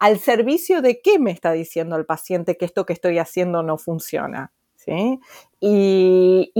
[0.00, 3.78] al servicio de qué me está diciendo el paciente que esto que estoy haciendo no
[3.78, 4.52] funciona.
[4.74, 5.20] ¿sí?
[5.60, 6.52] Y,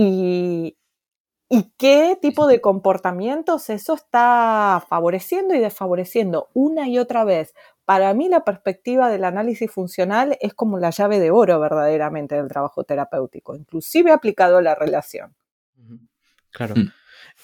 [1.53, 7.53] y qué tipo de comportamientos eso está favoreciendo y desfavoreciendo una y otra vez.
[7.83, 12.47] Para mí la perspectiva del análisis funcional es como la llave de oro verdaderamente del
[12.47, 15.35] trabajo terapéutico, inclusive aplicado a la relación.
[16.51, 16.75] Claro.
[16.75, 16.91] Mm.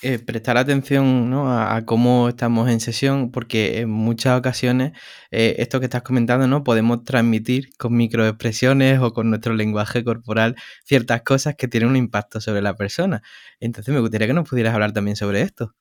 [0.04, 4.92] Eh, prestar atención a, cómo estamos en sesión, porque en muchas ocasiones
[5.32, 6.64] eh, esto que estás comentando, ¿no?
[6.64, 12.40] Podemos transmitir con microexpresiones o con nuestro lenguaje corporal ciertas cosas que tienen un impacto
[12.42, 13.24] sobre la persona.
[13.60, 15.74] Entonces me gustaría que nos pudieras hablar también sobre esto.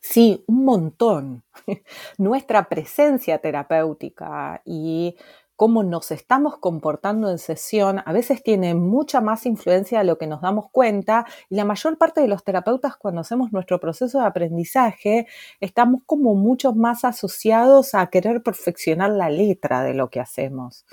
[0.00, 1.44] Sí, un montón.
[2.18, 5.16] Nuestra presencia terapéutica y
[5.56, 10.26] cómo nos estamos comportando en sesión a veces tiene mucha más influencia de lo que
[10.26, 14.26] nos damos cuenta y la mayor parte de los terapeutas cuando hacemos nuestro proceso de
[14.26, 15.26] aprendizaje
[15.60, 20.86] estamos como mucho más asociados a querer perfeccionar la letra de lo que hacemos,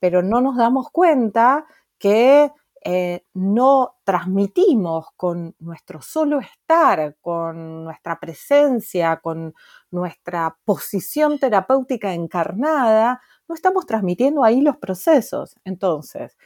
[0.00, 1.66] pero no nos damos cuenta
[1.98, 2.50] que
[2.82, 9.54] eh, no transmitimos con nuestro solo estar, con nuestra presencia, con
[9.90, 15.56] nuestra posición terapéutica encarnada, no estamos transmitiendo ahí los procesos.
[15.64, 16.36] Entonces,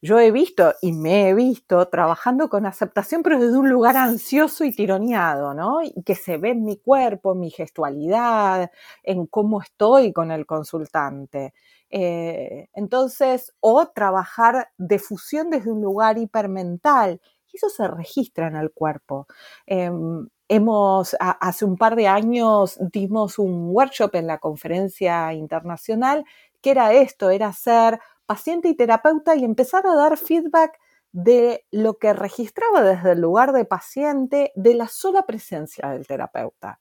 [0.00, 4.64] yo he visto y me he visto trabajando con aceptación, pero desde un lugar ansioso
[4.64, 5.82] y tironeado, ¿no?
[5.82, 8.70] Y que se ve en mi cuerpo, en mi gestualidad,
[9.02, 11.52] en cómo estoy con el consultante.
[11.90, 17.20] Eh, entonces, o trabajar de fusión desde un lugar hipermental,
[17.52, 19.26] y eso se registra en el cuerpo.
[19.66, 26.24] Em, hemos, hace un par de años dimos un workshop en la conferencia internacional
[26.60, 30.78] que era esto, era ser paciente y terapeuta y empezar a dar feedback
[31.12, 36.80] de lo que registraba desde el lugar de paciente de la sola presencia del terapeuta.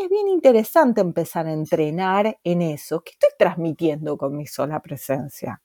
[0.00, 3.02] Es bien interesante empezar a entrenar en eso.
[3.04, 5.60] ¿Qué estoy transmitiendo con mi sola presencia?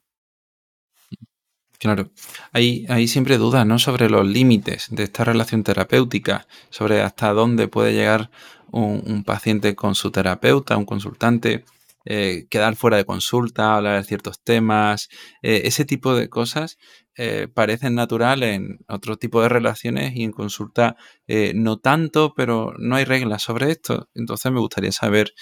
[1.79, 2.11] Claro,
[2.51, 3.79] hay siempre dudas ¿no?
[3.79, 8.29] sobre los límites de esta relación terapéutica, sobre hasta dónde puede llegar
[8.71, 11.63] un paciente con su terapeuta, un consultante,
[12.05, 15.09] eh, quedar fuera de consulta, hablar de ciertos temas,
[15.41, 16.77] eh, ese tipo de cosas
[17.17, 20.95] eh, parecen naturales en otro tipo de relaciones y en consulta
[21.55, 24.09] no tanto, pero no hay reglas sobre esto.
[24.13, 25.33] Entonces me gustaría saber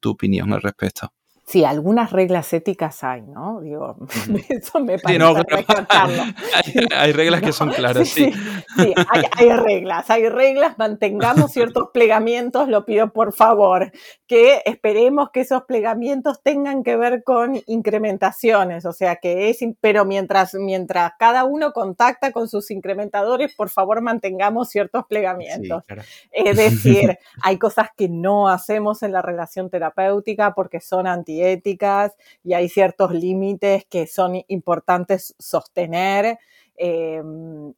[0.00, 1.12] tu opinión al respecto.
[1.44, 3.60] Sí, algunas reglas éticas hay, ¿no?
[3.60, 3.96] Digo,
[4.48, 5.22] eso me parece
[6.96, 8.32] hay, reglas que son claras, sí.
[8.76, 8.94] Sí,
[9.36, 13.90] hay, reglas, hay reglas, mantengamos ciertos plegamientos, lo pido por favor,
[14.26, 20.04] que esperemos que esos plegamientos tengan que ver con incrementaciones, o sea, que es, pero
[20.04, 25.82] mientras, mientras cada uno contacta con sus incrementadores, por favor mantengamos ciertos plegamientos.
[26.30, 32.16] Es decir, hay cosas que no hacemos en la relación terapéutica porque son anti éticas
[32.42, 36.38] y hay ciertos límites que son importantes sostener.
[36.84, 37.22] Eh,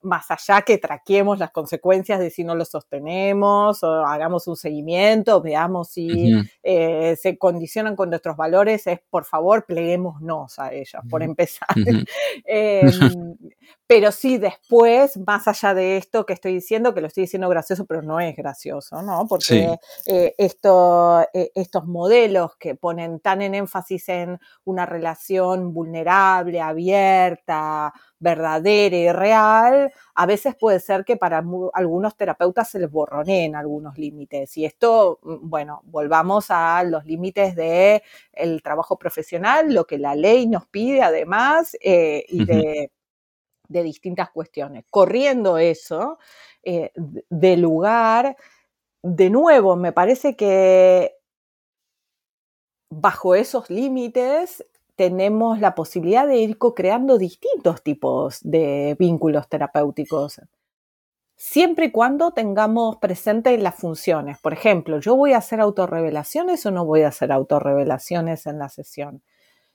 [0.03, 5.43] más allá que traquemos las consecuencias de si no lo sostenemos o hagamos un seguimiento,
[5.43, 6.33] veamos si
[6.63, 11.69] eh, se condicionan con nuestros valores, es por favor pleguémonos a ellos, por empezar.
[12.47, 13.37] Em,
[13.87, 17.85] pero sí, después, más allá de esto que estoy diciendo, que lo estoy diciendo gracioso,
[17.85, 19.27] pero no es gracioso, ¿no?
[19.29, 19.77] Porque
[20.07, 27.93] eh, esto, eh, estos modelos que ponen tan en énfasis en una relación vulnerable, abierta,
[28.19, 33.99] verdadera y real, a veces puede ser que para algunos terapeutas se les borroneen algunos
[33.99, 34.57] límites.
[34.57, 38.01] Y esto, mm, bueno, volvamos a los límites del
[38.33, 42.91] el trabajo profesional, lo que la ley nos pide además, eh, y de
[43.69, 44.85] de distintas cuestiones.
[44.91, 46.19] Corriendo eso
[46.63, 48.37] eh, de lugar,
[49.03, 51.17] de nuevo, me parece que
[52.91, 54.65] bajo esos límites
[54.97, 60.41] tenemos la posibilidad de ir co-creando distintos tipos de vínculos terapéuticos.
[61.37, 64.39] Siempre y cuando tengamos presentes las funciones.
[64.41, 68.69] Por ejemplo, yo voy a hacer autorrevelaciones o no voy a hacer autorrevelaciones en la
[68.69, 69.23] sesión.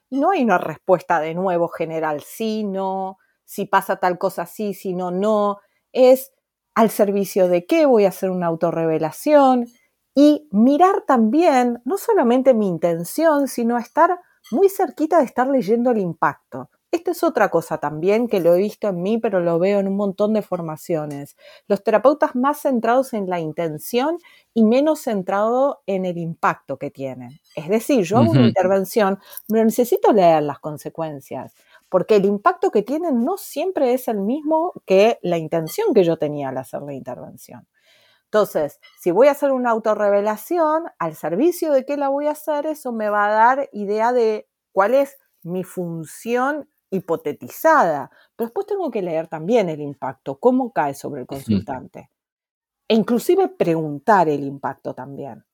[0.10, 3.18] No hay una respuesta de nuevo general, sí, no
[3.50, 5.58] si pasa tal cosa sí, si no, no.
[5.92, 6.34] Es
[6.76, 9.66] al servicio de qué voy a hacer una autorrevelación
[10.14, 14.20] y mirar también no solamente mi intención, sino estar
[14.52, 16.70] muy cerquita de estar leyendo el impacto.
[16.92, 19.88] Esta es otra cosa también que lo he visto en mí, pero lo veo en
[19.88, 21.36] un montón de formaciones.
[21.68, 24.20] Los terapeutas más centrados en la intención
[24.54, 27.40] y menos centrados en el impacto que tienen.
[27.56, 31.56] Es decir, yo hago una intervención, pero necesito leer las consecuencias
[31.90, 36.18] porque el impacto que tienen no siempre es el mismo que la intención que yo
[36.18, 37.68] tenía al hacer la intervención.
[38.26, 42.68] Entonces, si voy a hacer una autorrevelación, al servicio de qué la voy a hacer,
[42.68, 48.92] eso me va a dar idea de cuál es mi función hipotetizada, pero después tengo
[48.92, 52.12] que leer también el impacto, cómo cae sobre el consultante.
[52.88, 55.46] E inclusive preguntar el impacto también.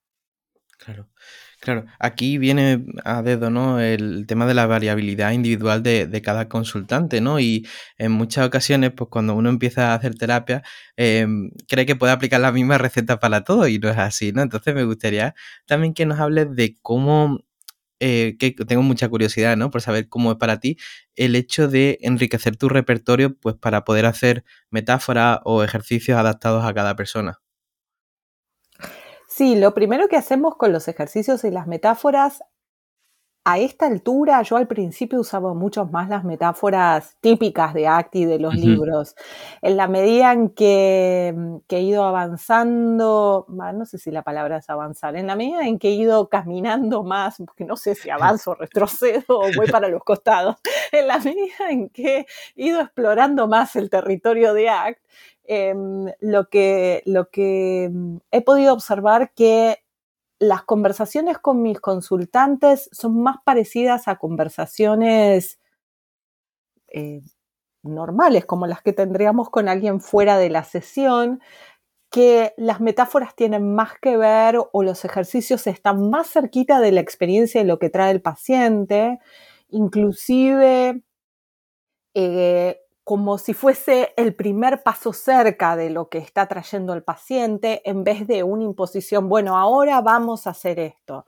[0.80, 1.08] Claro.
[1.62, 3.80] Claro, aquí viene a dedo, ¿no?
[3.80, 7.40] El tema de la variabilidad individual de, cada consultante, ¿no?
[7.40, 7.66] Y
[7.98, 10.64] en muchas ocasiones, pues cuando uno empieza a hacer terapia,
[10.98, 14.42] em, cree que puede aplicar la misma receta para todo y no es así, ¿no?
[14.44, 15.34] Entonces me gustaría
[15.66, 17.40] también que nos hables de cómo,
[18.00, 19.72] eh, que tengo mucha curiosidad, ¿no?
[19.72, 20.78] Por saber cómo es para ti
[21.16, 26.74] el hecho de enriquecer tu repertorio, pues para poder hacer metáforas o ejercicios adaptados a
[26.74, 27.40] cada persona.
[29.28, 32.44] Sí, lo primero que hacemos con los ejercicios y las metáforas,
[33.48, 38.40] a esta altura yo al principio usaba mucho más las metáforas típicas de Acti de
[38.40, 39.16] los libros.
[39.62, 41.32] En la medida en que,
[41.70, 45.90] he ido avanzando, no sé si la palabra es avanzar, en la medida en que
[45.90, 50.56] he ido caminando más, porque no sé si avanzo, retrocedo o voy para los costados,
[50.92, 55.00] en la medida en que he ido explorando más el territorio de Act,
[55.48, 59.78] Em, lo, que, lo que mm, he podido observar que
[60.40, 65.60] las conversaciones con mis consultantes son más parecidas a conversaciones
[66.88, 67.22] eh,
[67.84, 71.42] normales, como las que tendríamos con alguien fuera de la sesión,
[72.12, 77.02] que las metáforas tienen más que ver o los ejercicios están más cerquita de la
[77.02, 79.20] experiencia de lo que trae el paciente,
[79.70, 81.04] inclusive
[82.16, 87.88] eh, como si fuese el primer paso cerca de lo que está trayendo el paciente
[87.88, 91.24] en vez de una imposición, bueno, ahora vamos a hacer esto.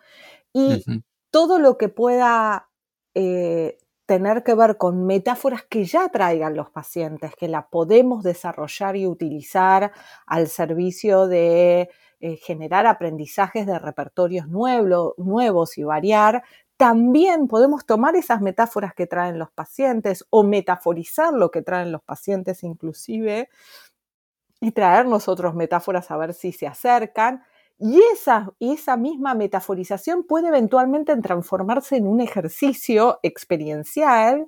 [0.52, 0.84] Y
[1.30, 2.68] todo lo que pueda
[3.14, 8.96] eh, tener que ver con metáforas que ya traigan los pacientes, que la podemos desarrollar
[8.96, 9.92] y utilizar
[10.26, 16.44] al servicio de eh, generar aprendizajes de repertorios nuevos y variar,
[16.78, 22.04] también podemos tomar esas metáforas que traen los pacientes o metaforizar lo que traen los
[22.04, 23.50] pacientes inclusive
[24.62, 27.44] y traernos otras metáforas a ver si se acercan.
[27.80, 34.48] Y esa, esa misma metaforización puede eventualmente transformarse en un ejercicio experiencial,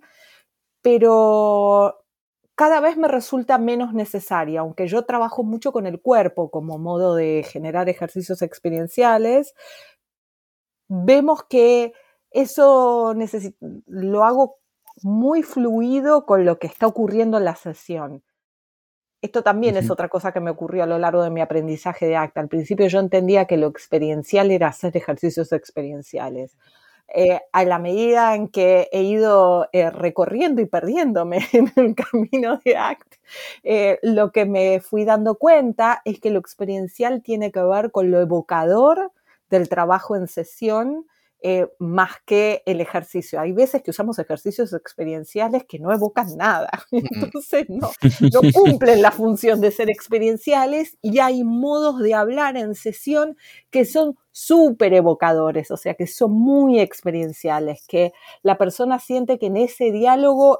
[0.82, 2.00] pero
[2.56, 7.16] cada vez me resulta menos necesaria, aunque yo trabajo mucho con el cuerpo como modo
[7.16, 9.54] de generar ejercicios experienciales,
[10.90, 11.94] vemos que
[12.32, 13.16] eso
[13.88, 14.58] lo hago
[15.02, 18.24] muy fluido con lo que está ocurriendo en la sesión.
[19.22, 22.16] Esto también es otra cosa que me ocurrió a lo largo de mi aprendizaje de
[22.16, 22.40] acta.
[22.40, 26.56] Al principio yo entendía que lo experiencial era hacer ejercicios experienciales.
[27.14, 32.62] Eh, a la medida en que he ido eh, recorriendo y perdiéndome en el camino
[32.64, 33.16] de ACT,
[33.64, 38.12] eh, lo que me fui dando cuenta es que lo experiencial tiene que ver con
[38.12, 39.12] lo evocador
[39.50, 41.08] del trabajo en sesión
[41.42, 43.40] eh, más que el ejercicio.
[43.40, 47.90] Hay veces que usamos ejercicios experienciales que no evocan nada, entonces no,
[48.34, 53.38] no cumplen la función de ser experienciales y hay modos de hablar en sesión
[53.70, 59.48] que son súper evocadores, o sea, que son muy experienciales, que la persona siente que
[59.48, 60.60] en ese diálogo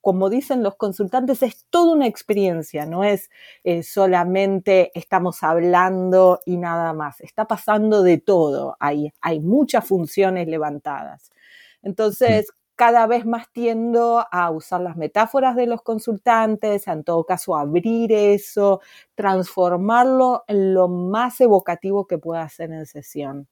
[0.00, 3.30] como dicen los consultantes, es toda una experiencia, no es
[3.64, 10.46] eh, solamente estamos hablando y nada más, está pasando de todo, hay, hay muchas funciones
[10.48, 11.30] levantadas.
[11.82, 17.56] Entonces, cada vez más tiendo a usar las metáforas de los consultantes, en todo caso
[17.56, 18.80] abrir eso,
[19.16, 23.48] transformarlo en lo más evocativo que pueda ser en sesión.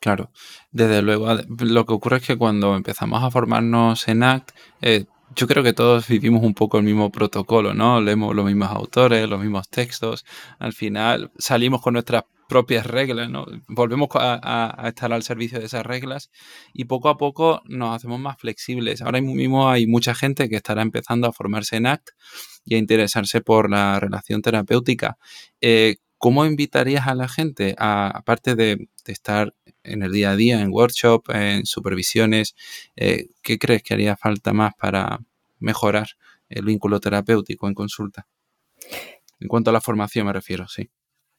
[0.00, 0.30] Claro,
[0.70, 1.28] desde luego.
[1.60, 5.72] Lo que ocurre es que cuando empezamos a formarnos en ACT, eh, yo creo que
[5.72, 8.00] todos vivimos un poco el mismo protocolo, ¿no?
[8.00, 10.24] Leemos los mismos autores, los mismos textos.
[10.58, 13.46] Al final salimos con nuestras propias reglas, ¿no?
[13.68, 16.30] Volvemos a, estar al servicio de esas reglas
[16.72, 19.02] y poco a poco nos hacemos más flexibles.
[19.02, 22.10] Ahora mismo hay mucha gente que estará empezando a formarse en ACT
[22.64, 25.18] y a interesarse por la relación terapéutica.
[25.60, 29.54] Eh, ¿Cómo invitarías a la gente, aparte de, estar
[29.84, 32.56] en el día a día, en workshop, en supervisiones,
[32.96, 35.20] eh, qué crees que haría falta más para
[35.58, 36.08] mejorar
[36.48, 38.26] el vínculo terapéutico en consulta?
[39.40, 40.90] En cuanto a la formación me refiero, sí.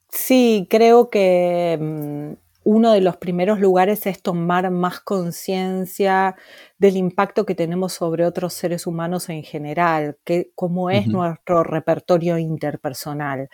[0.09, 6.35] Sí, creo que mm, uno de los primeros lugares es tomar más conciencia
[6.77, 12.37] del impacto que tenemos sobre otros seres humanos en general, que, cómo es nuestro repertorio
[12.37, 13.49] interpersonal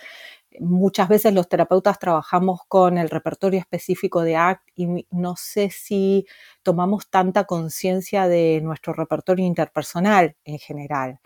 [0.59, 6.25] muchas veces los terapeutas trabajamos con el repertorio específico de ACT y no sé si
[6.63, 11.19] tomamos tanta conciencia de nuestro repertorio interpersonal en general.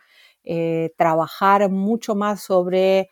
[0.43, 3.09] Eh, trabajar mucho más sobre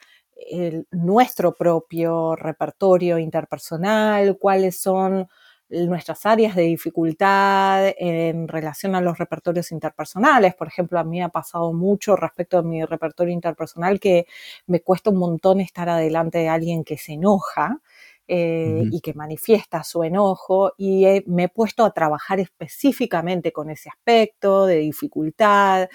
[0.92, 5.28] nuestro propio repertorio interpersonal, cuáles son
[5.70, 10.56] nuestras áreas de dificultad en relación a los repertorios interpersonales.
[10.56, 14.28] Por ejemplo, a mí me ha pasado mucho respecto a mi repertorio interpersonal que
[14.68, 17.82] me cuesta un montón estar adelante de alguien que se enoja.
[18.28, 23.90] Eh, y que manifiesta su enojo y me he puesto a trabajar específicamente con ese
[23.90, 25.88] aspecto de dificultad,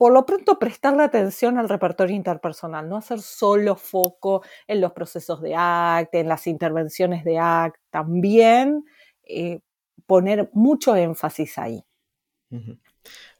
[0.00, 5.42] por lo pronto prestarle atención al repertorio interpersonal, no hacer solo foco en los procesos
[5.42, 8.86] de ACT, en las intervenciones de ACT, también
[9.24, 9.60] eh,
[10.06, 11.84] poner mucho énfasis ahí.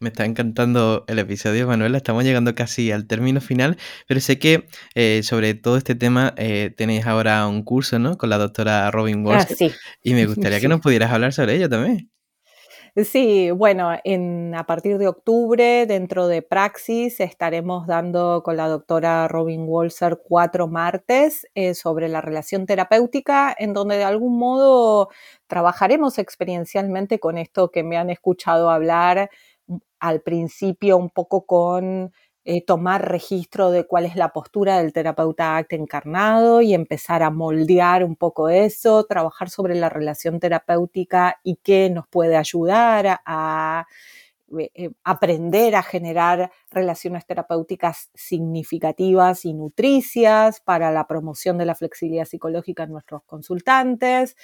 [0.00, 1.96] Me está encantando el episodio, Manuela.
[1.96, 6.74] Estamos llegando casi al término final, pero sé que eh, sobre todo este tema eh,
[6.76, 8.18] tenéis ahora un curso, ¿no?
[8.18, 9.46] Con la doctora Robin Walsh.
[9.50, 9.72] Ah, sí.
[10.02, 12.10] Y me gustaría que nos pudieras hablar sobre ello también.
[12.96, 19.28] Sí, bueno, en, a partir de octubre, dentro de Praxis, estaremos dando con la doctora
[19.28, 25.08] Robin Walser cuatro martes eh, sobre la relación terapéutica, en donde de algún modo
[25.46, 29.30] trabajaremos experiencialmente con esto que me han escuchado hablar
[29.66, 32.12] mm, al principio un poco con
[32.44, 37.30] eh, tomar registro de cuál es la postura del terapeuta ACT encarnado y empezar a
[37.30, 43.86] moldear un poco eso, trabajar sobre la relación terapéutica y qué nos puede ayudar a,
[44.58, 51.74] eh, eh, aprender a generar relaciones terapéuticas significativas y nutricias para la promoción de la
[51.76, 54.36] flexibilidad psicológica en nuestros consultantes.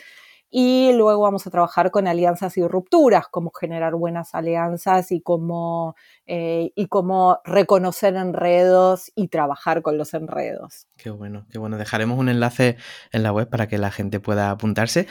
[0.50, 5.96] Y luego vamos a trabajar con alianzas y rupturas, cómo generar buenas alianzas y cómo,
[6.26, 10.86] eh, y cómo reconocer enredos y trabajar con los enredos.
[10.96, 11.76] Qué bueno, qué bueno.
[11.76, 12.76] Dejaremos un enlace
[13.12, 15.06] en la web para que la gente pueda apuntarse.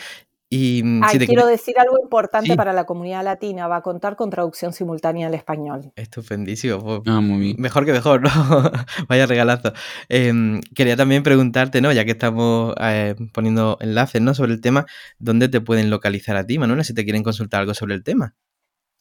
[0.50, 4.74] Y mm, quiero decir algo importante para la comunidad latina, va a contar con traducción
[4.74, 5.92] simultánea al español.
[5.96, 8.30] Estupendísimo, pues, ah, mejor que mejor, ¿no?
[9.10, 9.74] Vaya regalazo.
[10.08, 11.92] Em, quería también preguntarte, ¿no?
[11.92, 14.36] Ya que estamos eh, poniendo enlaces, ¿no?
[14.36, 14.86] Sobre el tema,
[15.18, 18.36] ¿dónde te pueden localizar a ti, Manuela, si te quieren consultar algo sobre el tema?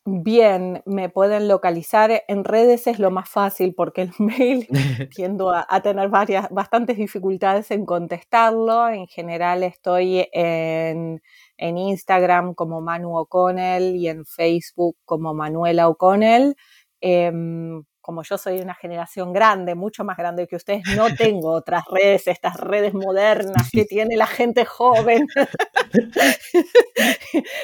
[0.06, 4.68] Bien, me pueden localizar en redes, es lo más fácil porque el mail
[5.16, 8.88] tiendo a, tener varias, bastantes dificultades en contestarlo.
[8.88, 11.22] En general estoy en,
[11.56, 16.54] Instagram como Manu O'Connell y en Facebook como Manuela O'Connell.
[17.00, 21.52] Em, como yo soy de una generación grande, mucho más grande que ustedes, no tengo
[21.52, 25.26] otras redes, estas redes modernas que tiene la gente joven.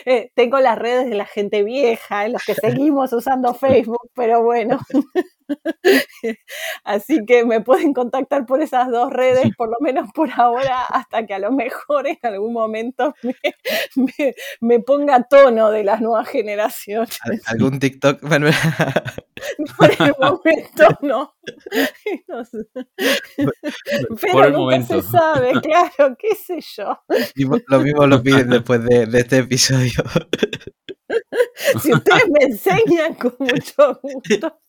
[0.05, 4.43] Eh, tengo las redes de la gente vieja, en los que seguimos usando Facebook, pero
[4.43, 4.79] bueno.
[6.85, 11.27] Así que me pueden contactar por esas dos redes, por lo menos por ahora, hasta
[11.27, 13.15] que a lo mejor en algún momento
[14.61, 17.19] me, ponga tono de las nuevas generaciones.
[17.47, 18.21] ¿Algún TikTok?
[19.79, 21.35] Por el momento no.
[24.21, 26.99] Pero nunca se sabe, claro, qué sé yo.
[27.69, 30.03] Lo mismo lo piden después de, de este episodio.
[31.83, 34.61] si ustedes me enseñan, con mucho gusto.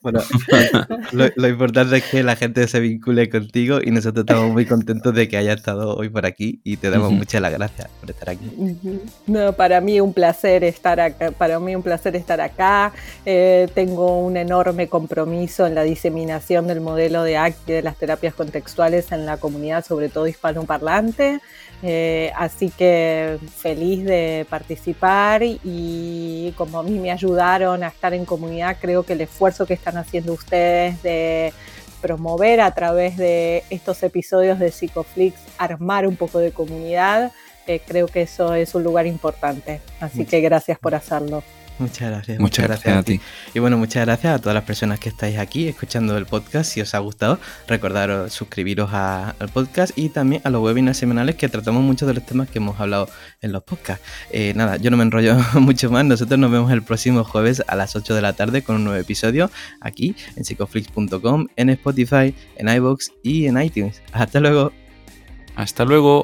[0.00, 0.20] Bueno,
[1.12, 5.28] lo, importante es que la gente se vincule contigo y nosotros estamos muy contentos de
[5.28, 8.50] que haya estado hoy por aquí y te damos muchas las gracias por estar aquí.
[9.26, 11.30] No, para mí un placer estar acá.
[11.32, 12.92] Para mí un placer estar acá.
[13.24, 17.96] Eh, tengo un enorme compromiso en la diseminación del modelo de ACT y de las
[17.96, 21.40] terapias contextuales en la comunidad, sobre todo hispanoparlante.
[21.82, 28.24] Eh, así que feliz de participar y como a mí me ayudaron a estar en
[28.24, 31.52] comunidad, creo que el esfuerzo que están haciendo ustedes de
[32.00, 37.32] promover a través de estos episodios de Psicoflix, armar un poco de comunidad,
[37.66, 39.80] eh, creo que eso es un lugar importante.
[40.00, 41.42] Así que gracias por hacerlo.
[41.82, 42.38] Muchas gracias.
[42.38, 43.20] Muchas, gracias, a ti.
[43.54, 46.70] Y bueno, muchas gracias a todas las personas que estáis aquí escuchando el podcast.
[46.70, 51.48] Si os ha gustado, recordaros suscribiros al podcast y también a los webinars semanales que
[51.48, 53.08] tratamos muchos de los temas que hemos hablado
[53.40, 54.04] en los podcasts.
[54.30, 56.04] Eh, nada, yo no me enrollo mucho más.
[56.04, 59.00] Nosotros nos vemos el próximo jueves a las 8 de la tarde con un nuevo
[59.00, 64.02] episodio aquí en psicoflix.com, en Spotify, en iBox y en iTunes.
[64.12, 64.72] Hasta luego.
[65.56, 66.22] Hasta luego.